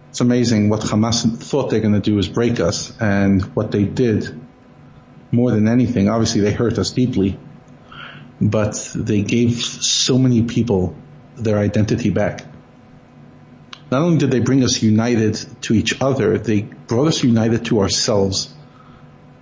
It's 0.10 0.22
amazing 0.22 0.70
what 0.70 0.82
Hamas 0.82 1.42
thought 1.42 1.70
they're 1.70 1.80
going 1.80 1.94
to 1.94 2.02
do 2.02 2.18
is 2.18 2.28
break 2.28 2.60
us 2.60 2.94
and 3.00 3.42
what 3.56 3.72
they 3.72 3.86
did 3.86 4.42
more 5.32 5.52
than 5.52 5.68
anything. 5.68 6.10
Obviously 6.10 6.42
they 6.42 6.52
hurt 6.52 6.78
us 6.78 6.92
deeply, 6.92 7.40
but 8.42 8.92
they 8.94 9.22
gave 9.22 9.56
so 9.62 10.18
many 10.18 10.44
people 10.44 10.96
their 11.38 11.58
identity 11.58 12.10
back. 12.10 12.46
Not 13.92 14.04
only 14.04 14.18
did 14.20 14.32
they 14.32 14.40
bring 14.40 14.64
us 14.64 14.82
united 14.82 15.36
to 15.64 15.74
each 15.74 16.02
other, 16.02 16.38
they 16.38 16.62
brought 16.62 17.10
us 17.10 17.24
united 17.24 17.66
to 17.66 17.82
ourselves. 17.82 18.54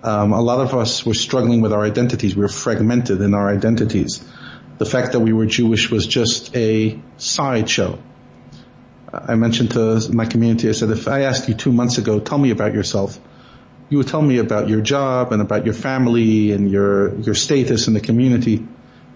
Um, 0.02 0.32
a 0.32 0.40
lot 0.40 0.60
of 0.60 0.74
us 0.74 1.06
were 1.06 1.14
struggling 1.14 1.60
with 1.60 1.72
our 1.72 1.84
identities. 1.84 2.34
We 2.34 2.42
were 2.42 2.48
fragmented 2.48 3.20
in 3.20 3.32
our 3.32 3.48
identities. 3.48 4.24
The 4.78 4.86
fact 4.86 5.12
that 5.12 5.20
we 5.20 5.32
were 5.32 5.46
Jewish 5.46 5.88
was 5.88 6.04
just 6.04 6.56
a 6.56 6.98
sideshow. 7.16 8.00
I 9.12 9.36
mentioned 9.36 9.70
to 9.72 10.00
my 10.12 10.26
community, 10.26 10.68
I 10.68 10.72
said, 10.72 10.90
if 10.90 11.06
I 11.06 11.22
asked 11.22 11.48
you 11.48 11.54
two 11.54 11.72
months 11.72 11.98
ago, 11.98 12.18
tell 12.18 12.38
me 12.38 12.50
about 12.50 12.74
yourself, 12.74 13.20
you 13.88 13.98
would 13.98 14.08
tell 14.08 14.22
me 14.22 14.38
about 14.38 14.68
your 14.68 14.80
job 14.80 15.32
and 15.32 15.42
about 15.42 15.64
your 15.64 15.74
family 15.74 16.50
and 16.50 16.70
your, 16.70 17.14
your 17.20 17.34
status 17.34 17.86
in 17.86 17.94
the 17.94 18.00
community 18.00 18.66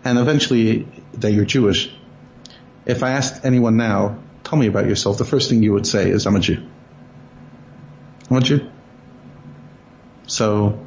and 0.05 0.19
eventually 0.19 0.87
that 1.15 1.33
you're 1.33 1.45
Jewish. 1.45 1.93
If 2.87 3.03
I 3.03 3.13
asked 3.13 3.45
anyone 3.45 3.77
now, 3.77 4.19
tell 4.45 4.59
me 4.59 4.67
about 4.67 4.87
yourself, 4.87 5.19
the 5.19 5.25
first 5.25 5.49
thing 5.51 5.63
you 5.63 5.73
would 5.73 5.87
say 5.87 6.11
is, 6.11 6.27
I'm 6.27 6.37
a 6.37 6.41
Jew. 6.41 6.65
I'm 8.31 8.37
a 8.37 8.41
Jew. 8.41 8.71
So, 10.27 10.87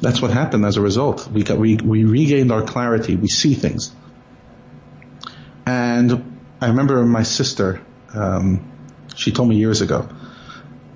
that's 0.00 0.20
what 0.20 0.32
happened 0.32 0.64
as 0.64 0.76
a 0.76 0.80
result. 0.80 1.28
We 1.28 1.44
got, 1.44 1.58
we, 1.58 1.76
we 1.76 2.04
regained 2.04 2.50
our 2.50 2.62
clarity. 2.62 3.14
We 3.14 3.28
see 3.28 3.54
things. 3.54 3.94
And 5.64 6.40
I 6.60 6.68
remember 6.68 7.04
my 7.04 7.22
sister, 7.22 7.80
um, 8.14 8.68
she 9.14 9.30
told 9.30 9.48
me 9.48 9.56
years 9.56 9.80
ago, 9.80 10.08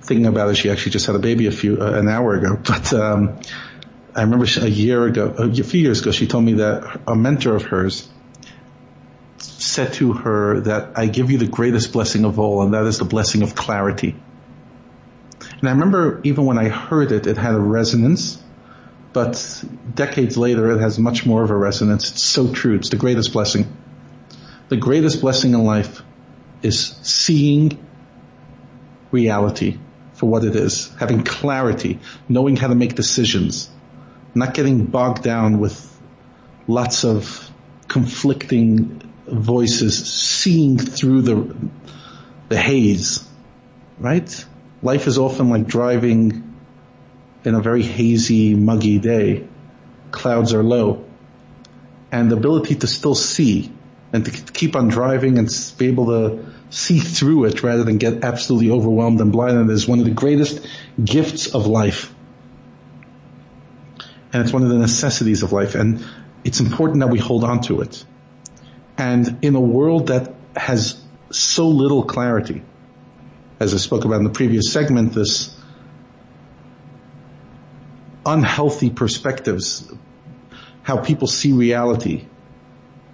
thinking 0.01 0.25
about 0.25 0.49
it, 0.49 0.55
she 0.55 0.69
actually 0.69 0.91
just 0.91 1.05
had 1.05 1.15
a 1.15 1.19
baby 1.19 1.47
a 1.47 1.51
few, 1.51 1.81
uh, 1.81 1.91
an 1.91 2.09
hour 2.09 2.35
ago, 2.35 2.57
but, 2.63 2.93
um, 2.93 3.39
I 4.15 4.23
remember 4.23 4.47
a 4.61 4.67
year 4.67 5.05
ago, 5.05 5.27
a 5.37 5.53
few 5.53 5.79
years 5.79 6.01
ago, 6.01 6.09
she 6.09 6.25
told 6.25 6.43
me 6.43 6.53
that 6.53 7.01
a 7.05 7.15
mentor 7.15 7.55
of 7.55 7.61
hers 7.61 8.09
said 9.61 9.93
to 9.93 10.13
her 10.13 10.61
that 10.61 10.91
I 10.95 11.07
give 11.07 11.31
you 11.31 11.37
the 11.37 11.47
greatest 11.47 11.93
blessing 11.93 12.25
of 12.25 12.39
all, 12.39 12.61
and 12.61 12.73
that 12.73 12.85
is 12.85 12.99
the 12.99 13.05
blessing 13.05 13.41
of 13.43 13.55
clarity. 13.55 14.15
And 15.59 15.67
I 15.67 15.71
remember 15.71 16.21
even 16.23 16.45
when 16.45 16.57
I 16.57 16.69
heard 16.69 17.11
it, 17.11 17.27
it 17.27 17.37
had 17.37 17.55
a 17.55 17.59
resonance, 17.59 18.41
but 19.13 19.63
decades 19.93 20.37
later 20.37 20.71
it 20.71 20.79
has 20.79 20.99
much 20.99 21.25
more 21.25 21.43
of 21.43 21.49
a 21.49 21.55
resonance. 21.55 22.11
It's 22.11 22.23
so 22.23 22.51
true. 22.51 22.75
It's 22.75 22.89
the 22.89 22.97
greatest 22.97 23.33
blessing. 23.33 23.65
The 24.69 24.77
greatest 24.77 25.21
blessing 25.21 25.53
in 25.53 25.63
life 25.63 26.01
is 26.61 26.95
seeing 27.01 27.83
reality 29.11 29.79
for 30.13 30.27
what 30.27 30.43
it 30.43 30.55
is, 30.55 30.93
having 30.99 31.23
clarity, 31.23 31.99
knowing 32.27 32.55
how 32.55 32.67
to 32.67 32.75
make 32.75 32.95
decisions, 32.95 33.69
not 34.35 34.53
getting 34.53 34.85
bogged 34.85 35.23
down 35.23 35.59
with 35.59 35.83
lots 36.67 37.05
of 37.05 37.49
conflicting 37.87 39.01
voices 39.27 40.07
seeing 40.07 40.77
through 40.77 41.21
the, 41.21 41.55
the 42.49 42.57
haze, 42.57 43.27
right? 43.99 44.45
Life 44.81 45.07
is 45.07 45.17
often 45.17 45.49
like 45.49 45.67
driving 45.67 46.55
in 47.43 47.55
a 47.55 47.61
very 47.61 47.83
hazy, 47.83 48.55
muggy 48.55 48.99
day. 48.99 49.47
Clouds 50.11 50.53
are 50.53 50.63
low. 50.63 51.05
And 52.11 52.31
the 52.31 52.37
ability 52.37 52.75
to 52.75 52.87
still 52.87 53.15
see 53.15 53.71
and 54.13 54.25
to 54.25 54.31
keep 54.53 54.75
on 54.75 54.87
driving 54.87 55.37
and 55.37 55.49
be 55.77 55.87
able 55.87 56.07
to 56.07 56.45
see 56.69 56.99
through 56.99 57.45
it 57.45 57.63
rather 57.63 57.83
than 57.83 57.97
get 57.97 58.23
absolutely 58.23 58.71
overwhelmed 58.71 59.19
and 59.21 59.31
blinded 59.31 59.69
is 59.69 59.87
one 59.87 59.99
of 59.99 60.05
the 60.05 60.11
greatest 60.11 60.65
gifts 61.03 61.53
of 61.53 61.67
life. 61.67 62.13
And 64.33 64.43
it's 64.43 64.53
one 64.53 64.63
of 64.63 64.69
the 64.69 64.77
necessities 64.77 65.43
of 65.43 65.51
life. 65.51 65.75
And 65.75 66.05
it's 66.43 66.59
important 66.59 66.99
that 66.99 67.07
we 67.07 67.19
hold 67.19 67.43
on 67.43 67.61
to 67.61 67.81
it. 67.81 68.05
And 68.97 69.39
in 69.43 69.55
a 69.55 69.61
world 69.61 70.07
that 70.07 70.33
has 70.55 70.99
so 71.29 71.67
little 71.67 72.03
clarity, 72.03 72.63
as 73.59 73.73
I 73.73 73.77
spoke 73.77 74.05
about 74.05 74.17
in 74.17 74.23
the 74.23 74.31
previous 74.31 74.71
segment, 74.71 75.13
this 75.13 75.55
unhealthy 78.25 78.89
perspectives, 78.89 79.91
how 80.83 80.97
people 80.97 81.27
see 81.27 81.53
reality, 81.53 82.25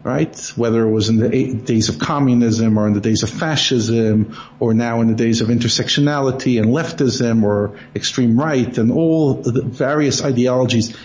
right? 0.03 0.51
Whether 0.55 0.85
it 0.85 0.91
was 0.91 1.09
in 1.09 1.17
the 1.17 1.53
days 1.53 1.89
of 1.89 1.99
communism 1.99 2.77
or 2.77 2.87
in 2.87 2.93
the 2.93 3.01
days 3.01 3.23
of 3.23 3.29
fascism 3.29 4.37
or 4.59 4.73
now 4.73 5.01
in 5.01 5.07
the 5.07 5.15
days 5.15 5.41
of 5.41 5.49
intersectionality 5.49 6.61
and 6.61 6.71
leftism 6.71 7.43
or 7.43 7.77
extreme 7.95 8.39
right 8.39 8.77
and 8.77 8.91
all 8.91 9.35
the 9.35 9.63
various 9.63 10.23
ideologies 10.23 10.97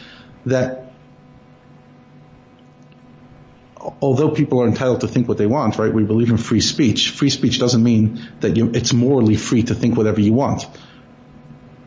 that 0.46 0.87
although 4.00 4.30
people 4.30 4.62
are 4.62 4.66
entitled 4.66 5.00
to 5.00 5.08
think 5.08 5.28
what 5.28 5.38
they 5.38 5.46
want, 5.46 5.78
right? 5.78 5.92
We 5.92 6.04
believe 6.04 6.30
in 6.30 6.36
free 6.36 6.60
speech. 6.60 7.10
Free 7.10 7.30
speech 7.30 7.58
doesn't 7.58 7.82
mean 7.82 8.20
that 8.40 8.56
you, 8.56 8.70
it's 8.74 8.92
morally 8.92 9.36
free 9.36 9.62
to 9.64 9.74
think 9.74 9.96
whatever 9.96 10.20
you 10.20 10.32
want. 10.32 10.66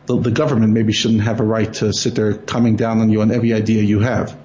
The, 0.06 0.18
the 0.18 0.30
government 0.30 0.72
maybe 0.72 0.92
shouldn't 0.92 1.22
have 1.22 1.40
a 1.40 1.44
right 1.44 1.72
to 1.74 1.92
sit 1.92 2.14
there 2.14 2.34
coming 2.34 2.76
down 2.76 3.00
on 3.00 3.10
you 3.10 3.22
on 3.22 3.30
every 3.30 3.54
idea 3.54 3.82
you 3.82 4.00
have. 4.00 4.38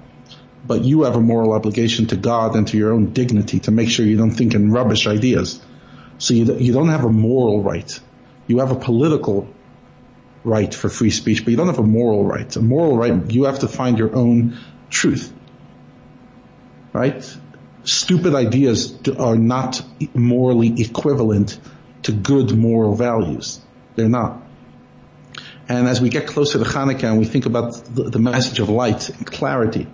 But 0.66 0.82
you 0.82 1.02
have 1.02 1.16
a 1.16 1.20
moral 1.20 1.52
obligation 1.52 2.06
to 2.06 2.16
God 2.16 2.54
and 2.54 2.66
to 2.68 2.76
your 2.76 2.92
own 2.92 3.12
dignity 3.12 3.60
to 3.60 3.70
make 3.70 3.90
sure 3.90 4.04
you 4.04 4.16
don't 4.16 4.30
think 4.30 4.54
in 4.54 4.70
rubbish 4.70 5.06
ideas. 5.06 5.60
So 6.18 6.34
you, 6.34 6.56
you 6.56 6.72
don't 6.72 6.88
have 6.88 7.04
a 7.04 7.10
moral 7.10 7.62
right. 7.62 7.98
You 8.46 8.58
have 8.58 8.70
a 8.70 8.76
political 8.76 9.48
right 10.44 10.72
for 10.72 10.88
free 10.88 11.10
speech, 11.10 11.44
but 11.44 11.50
you 11.50 11.56
don't 11.56 11.66
have 11.66 11.78
a 11.78 11.82
moral 11.82 12.24
right. 12.24 12.54
A 12.56 12.62
moral 12.62 12.96
right, 12.96 13.30
you 13.30 13.44
have 13.44 13.60
to 13.60 13.68
find 13.68 13.98
your 13.98 14.14
own 14.14 14.58
truth. 14.90 15.32
Right? 16.92 17.36
Stupid 17.88 18.34
ideas 18.34 18.98
are 19.18 19.36
not 19.36 19.80
morally 20.12 20.78
equivalent 20.78 21.58
to 22.02 22.12
good 22.12 22.54
moral 22.54 22.94
values. 22.94 23.62
They're 23.96 24.10
not. 24.10 24.42
And 25.70 25.88
as 25.88 25.98
we 25.98 26.10
get 26.10 26.26
closer 26.26 26.58
to 26.58 26.66
Hanukkah 26.66 27.04
and 27.04 27.18
we 27.18 27.24
think 27.24 27.46
about 27.46 27.82
the, 27.86 28.10
the 28.10 28.18
message 28.18 28.60
of 28.60 28.68
light 28.68 29.08
and 29.08 29.26
clarity, 29.26 29.86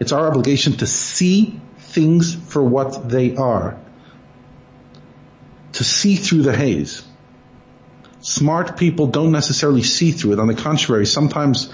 it's 0.00 0.10
our 0.10 0.26
obligation 0.26 0.72
to 0.78 0.86
see 0.88 1.60
things 1.78 2.34
for 2.34 2.60
what 2.60 3.08
they 3.08 3.36
are. 3.36 3.78
To 5.74 5.84
see 5.84 6.16
through 6.16 6.42
the 6.42 6.56
haze. 6.56 7.04
Smart 8.18 8.76
people 8.76 9.06
don't 9.06 9.30
necessarily 9.30 9.84
see 9.84 10.10
through 10.10 10.32
it. 10.32 10.38
On 10.40 10.48
the 10.48 10.56
contrary, 10.56 11.06
sometimes 11.06 11.72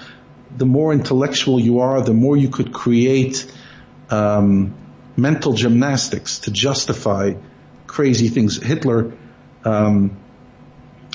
the 0.55 0.67
more 0.67 0.93
intellectual 0.93 1.59
you 1.59 1.79
are, 1.79 2.03
the 2.03 2.13
more 2.13 2.37
you 2.37 2.49
could 2.49 2.71
create 2.71 3.51
um, 4.11 4.75
mental 5.17 5.53
gymnastics 5.53 6.39
to 6.39 6.51
justify 6.51 7.33
crazy 7.87 8.27
things. 8.27 8.61
Hitler 8.61 9.13
um, 9.63 10.17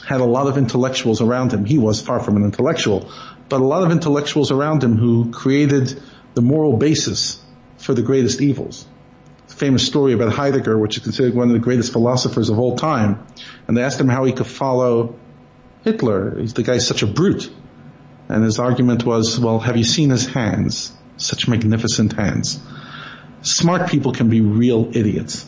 had 0.06 0.20
a 0.20 0.24
lot 0.24 0.46
of 0.46 0.56
intellectuals 0.56 1.20
around 1.20 1.52
him. 1.52 1.64
He 1.64 1.78
was 1.78 2.00
far 2.00 2.20
from 2.20 2.36
an 2.36 2.44
intellectual, 2.44 3.10
but 3.48 3.60
a 3.60 3.64
lot 3.64 3.82
of 3.82 3.92
intellectuals 3.92 4.50
around 4.50 4.82
him 4.82 4.96
who 4.96 5.30
created 5.30 6.02
the 6.34 6.42
moral 6.42 6.76
basis 6.76 7.42
for 7.78 7.94
the 7.94 8.02
greatest 8.02 8.40
evils. 8.40 8.86
Famous 9.48 9.84
story 9.84 10.12
about 10.12 10.32
Heidegger, 10.32 10.78
which 10.78 10.96
is 10.96 11.02
considered 11.02 11.34
one 11.34 11.48
of 11.48 11.52
the 11.52 11.58
greatest 11.58 11.92
philosophers 11.92 12.48
of 12.48 12.58
all 12.58 12.76
time. 12.76 13.26
And 13.66 13.76
they 13.76 13.82
asked 13.82 14.00
him 14.00 14.08
how 14.08 14.24
he 14.24 14.32
could 14.32 14.46
follow 14.46 15.18
Hitler. 15.84 16.38
He's 16.38 16.54
the 16.54 16.62
guy's 16.62 16.86
such 16.86 17.02
a 17.02 17.06
brute. 17.06 17.50
And 18.28 18.44
his 18.44 18.58
argument 18.58 19.04
was, 19.04 19.40
well, 19.40 19.58
have 19.58 19.76
you 19.76 19.84
seen 19.84 20.10
his 20.10 20.26
hands? 20.26 20.92
Such 21.16 21.48
magnificent 21.48 22.12
hands. 22.12 22.60
Smart 23.42 23.90
people 23.90 24.12
can 24.12 24.28
be 24.28 24.40
real 24.40 24.94
idiots. 24.96 25.46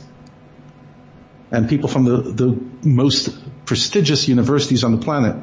And 1.50 1.68
people 1.68 1.88
from 1.88 2.04
the, 2.04 2.16
the 2.16 2.60
most 2.82 3.38
prestigious 3.66 4.28
universities 4.28 4.84
on 4.84 4.92
the 4.92 5.04
planet 5.04 5.36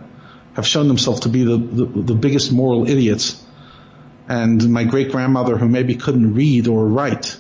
have 0.56 0.66
shown 0.66 0.88
themselves 0.88 1.22
to 1.22 1.30
be 1.30 1.44
the, 1.44 1.58
the, 1.58 1.86
the 1.86 2.16
biggest 2.16 2.52
moral 2.52 2.90
idiots. 2.90 3.44
And 4.28 4.72
my 4.72 4.84
great 4.84 5.12
grandmother, 5.12 5.58
who 5.58 5.68
maybe 5.68 5.96
couldn't 5.96 6.34
read 6.34 6.68
or 6.68 6.88
write, 6.88 7.38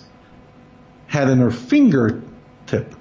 had 1.07 1.29
in 1.29 1.39
her 1.39 1.51
fingertip 1.51 2.95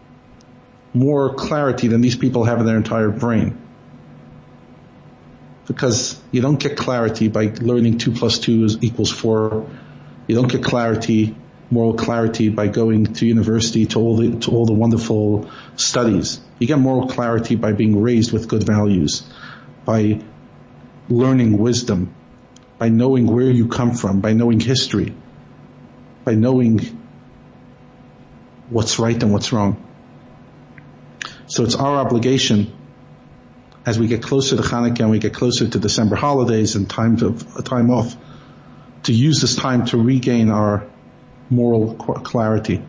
more 0.95 1.35
clarity 1.35 1.89
than 1.89 2.01
these 2.01 2.17
people 2.17 2.45
have 2.45 2.61
in 2.61 2.67
their 2.67 2.79
entire 2.79 3.11
brain 3.11 3.59
because 5.69 6.19
you 6.33 6.41
don't 6.41 6.59
get 6.59 6.77
clarity 6.77 7.29
by 7.29 7.53
learning 7.61 7.99
two 7.99 8.11
plus 8.11 8.39
two 8.39 8.65
is 8.65 8.83
equals 8.83 9.13
four. 9.13 9.69
You 10.27 10.35
don't 10.35 10.51
get 10.51 10.65
clarity, 10.65 11.37
moral 11.71 11.95
clarity 11.95 12.49
by 12.49 12.69
going 12.69 13.13
to 13.15 13.27
university 13.27 13.87
to 13.87 13.99
all 13.99 14.17
the, 14.17 14.39
to 14.41 14.51
all 14.51 14.65
the 14.65 14.73
wonderful 14.73 15.51
studies. 15.77 16.41
You 16.59 16.67
get 16.67 16.79
moral 16.79 17.09
clarity 17.09 17.57
by 17.57 17.73
being 17.73 18.01
raised 18.01 18.33
with 18.33 18.49
good 18.49 18.65
values, 18.65 19.23
by 19.85 20.23
learning 21.09 21.59
wisdom, 21.59 22.15
by 22.79 22.89
knowing 22.89 23.27
where 23.27 23.51
you 23.51 23.69
come 23.69 23.93
from, 23.93 24.21
by 24.21 24.33
knowing 24.33 24.61
history, 24.61 25.15
by 26.25 26.35
knowing 26.35 26.81
what's 28.71 28.99
right 28.99 29.21
and 29.23 29.33
what's 29.33 29.53
wrong. 29.53 29.85
So 31.47 31.65
it's 31.65 31.75
our 31.75 31.97
obligation 31.97 32.73
as 33.87 33.99
we 33.99 34.07
get 34.07 34.23
closer 34.23 34.57
to 34.57 34.63
Hanukkah 34.63 35.01
and 35.01 35.11
we 35.11 35.19
get 35.19 35.33
closer 35.33 35.67
to 35.67 35.79
December 35.79 36.15
holidays 36.15 36.77
and 36.77 36.89
times 36.89 37.23
of 37.23 37.65
time 37.65 37.91
off, 37.91 38.15
to 39.05 39.13
use 39.15 39.41
this 39.41 39.57
time 39.57 39.87
to 39.87 39.97
regain 39.97 40.51
our 40.51 40.87
moral 41.51 41.95
clarity. 41.95 42.83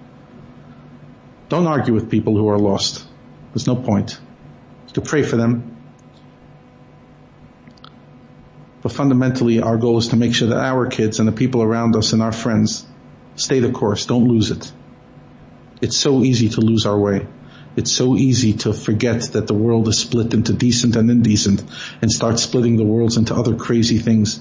Don't 1.49 1.67
argue 1.67 1.93
with 1.93 2.11
people 2.11 2.35
who 2.37 2.47
are 2.49 2.59
lost. 2.59 3.05
There's 3.53 3.67
no 3.67 3.75
point. 3.75 4.19
You 4.87 4.93
can 4.93 5.03
pray 5.03 5.23
for 5.23 5.35
them. 5.35 5.77
But 8.81 8.91
fundamentally, 8.91 9.61
our 9.61 9.77
goal 9.77 9.97
is 9.97 10.09
to 10.09 10.15
make 10.15 10.33
sure 10.33 10.49
that 10.49 10.57
our 10.57 10.87
kids 10.87 11.19
and 11.19 11.27
the 11.27 11.33
people 11.33 11.61
around 11.61 11.95
us 11.95 12.13
and 12.13 12.21
our 12.21 12.31
friends 12.31 12.85
stay 13.35 13.59
the 13.59 13.71
course. 13.71 14.05
Don't 14.05 14.27
lose 14.27 14.51
it. 14.51 14.71
It's 15.81 15.97
so 15.97 16.23
easy 16.23 16.49
to 16.49 16.61
lose 16.61 16.85
our 16.85 16.97
way. 16.97 17.27
It's 17.75 17.91
so 17.91 18.15
easy 18.15 18.53
to 18.53 18.73
forget 18.73 19.21
that 19.33 19.47
the 19.47 19.53
world 19.53 19.87
is 19.87 19.99
split 19.99 20.33
into 20.33 20.53
decent 20.53 20.95
and 20.95 21.09
indecent 21.09 21.63
and 22.01 22.11
start 22.11 22.39
splitting 22.39 22.77
the 22.77 22.83
worlds 22.83 23.17
into 23.17 23.35
other 23.35 23.55
crazy 23.55 23.99
things. 23.99 24.39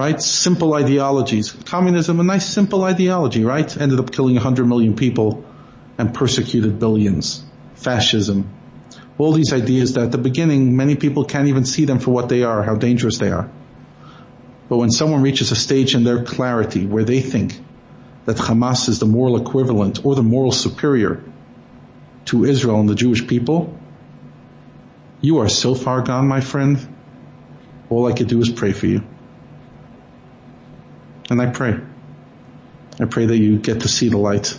Right? 0.00 0.18
Simple 0.18 0.72
ideologies. 0.72 1.52
Communism, 1.52 2.20
a 2.20 2.22
nice 2.22 2.46
simple 2.48 2.84
ideology, 2.84 3.44
right? 3.44 3.70
Ended 3.78 4.00
up 4.00 4.10
killing 4.10 4.34
100 4.34 4.64
million 4.64 4.96
people 4.96 5.44
and 5.98 6.14
persecuted 6.14 6.78
billions. 6.78 7.44
Fascism. 7.74 8.48
All 9.18 9.32
these 9.32 9.52
ideas 9.52 9.92
that 9.92 10.04
at 10.04 10.10
the 10.10 10.16
beginning 10.16 10.74
many 10.74 10.96
people 10.96 11.26
can't 11.26 11.48
even 11.48 11.66
see 11.66 11.84
them 11.84 11.98
for 11.98 12.12
what 12.12 12.30
they 12.30 12.44
are, 12.44 12.62
how 12.62 12.76
dangerous 12.76 13.18
they 13.18 13.30
are. 13.30 13.52
But 14.70 14.78
when 14.78 14.90
someone 14.90 15.20
reaches 15.20 15.50
a 15.50 15.54
stage 15.54 15.94
in 15.94 16.02
their 16.02 16.24
clarity 16.24 16.86
where 16.86 17.04
they 17.04 17.20
think 17.20 17.60
that 18.24 18.38
Hamas 18.38 18.88
is 18.88 19.00
the 19.00 19.10
moral 19.18 19.36
equivalent 19.36 20.02
or 20.02 20.14
the 20.14 20.22
moral 20.22 20.50
superior 20.50 21.22
to 22.24 22.46
Israel 22.46 22.80
and 22.80 22.88
the 22.88 22.94
Jewish 22.94 23.26
people, 23.26 23.78
you 25.20 25.40
are 25.40 25.50
so 25.50 25.74
far 25.74 26.00
gone, 26.00 26.26
my 26.26 26.40
friend. 26.40 26.88
All 27.90 28.06
I 28.06 28.14
could 28.14 28.28
do 28.28 28.40
is 28.40 28.48
pray 28.48 28.72
for 28.72 28.86
you. 28.86 29.09
And 31.30 31.40
I 31.40 31.46
pray. 31.46 31.78
I 33.00 33.04
pray 33.04 33.26
that 33.26 33.38
you 33.38 33.58
get 33.58 33.80
to 33.82 33.88
see 33.88 34.08
the 34.08 34.18
light. 34.18 34.58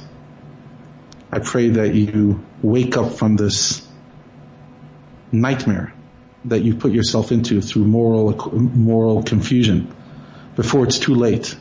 I 1.32 1.40
pray 1.40 1.70
that 1.70 1.94
you 1.94 2.44
wake 2.62 2.98
up 2.98 3.14
from 3.14 3.36
this 3.36 3.88
nightmare 5.32 5.94
that 6.46 6.62
you 6.62 6.76
put 6.76 6.92
yourself 6.92 7.32
into 7.32 7.62
through 7.62 7.86
moral, 7.86 8.34
moral 8.58 9.24
confusion 9.24 9.94
before 10.56 10.86
it's 10.86 10.98
too 10.98 11.14
late. 11.14 11.56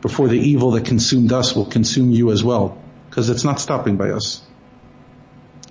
Before 0.00 0.28
the 0.28 0.38
evil 0.38 0.72
that 0.72 0.86
consumed 0.86 1.32
us 1.32 1.54
will 1.54 1.66
consume 1.66 2.10
you 2.10 2.32
as 2.32 2.42
well. 2.42 2.82
Because 3.08 3.28
it's 3.28 3.44
not 3.44 3.60
stopping 3.60 3.96
by 3.96 4.10
us. 4.10 4.42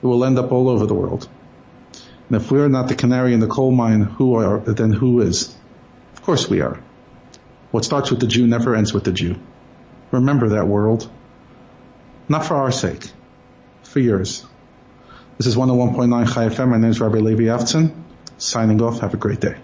It 0.01 0.05
will 0.05 0.23
end 0.23 0.37
up 0.37 0.51
all 0.51 0.69
over 0.69 0.85
the 0.85 0.93
world. 0.93 1.27
And 2.27 2.37
if 2.37 2.51
we're 2.51 2.67
not 2.67 2.87
the 2.87 2.95
canary 2.95 3.33
in 3.33 3.39
the 3.39 3.47
coal 3.47 3.71
mine, 3.71 4.01
who 4.01 4.35
are, 4.35 4.59
then 4.59 4.91
who 4.91 5.21
is? 5.21 5.55
Of 6.13 6.21
course 6.21 6.47
we 6.47 6.61
are. 6.61 6.79
What 7.71 7.85
starts 7.85 8.09
with 8.09 8.19
the 8.19 8.27
Jew 8.27 8.47
never 8.47 8.75
ends 8.75 8.93
with 8.93 9.03
the 9.03 9.11
Jew. 9.11 9.35
Remember 10.11 10.49
that 10.49 10.67
world. 10.67 11.09
Not 12.27 12.45
for 12.45 12.55
our 12.55 12.71
sake, 12.71 13.05
for 13.83 13.99
yours. 13.99 14.45
This 15.37 15.45
is 15.45 15.55
101.9 15.55 16.33
Chai 16.33 16.49
FM. 16.49 16.69
My 16.69 16.77
name 16.77 16.89
is 16.89 16.99
Rabbi 16.99 17.19
Levi 17.19 17.43
Avtzon. 17.43 17.93
Signing 18.37 18.81
off. 18.81 19.01
Have 19.01 19.13
a 19.13 19.17
great 19.17 19.39
day. 19.39 19.59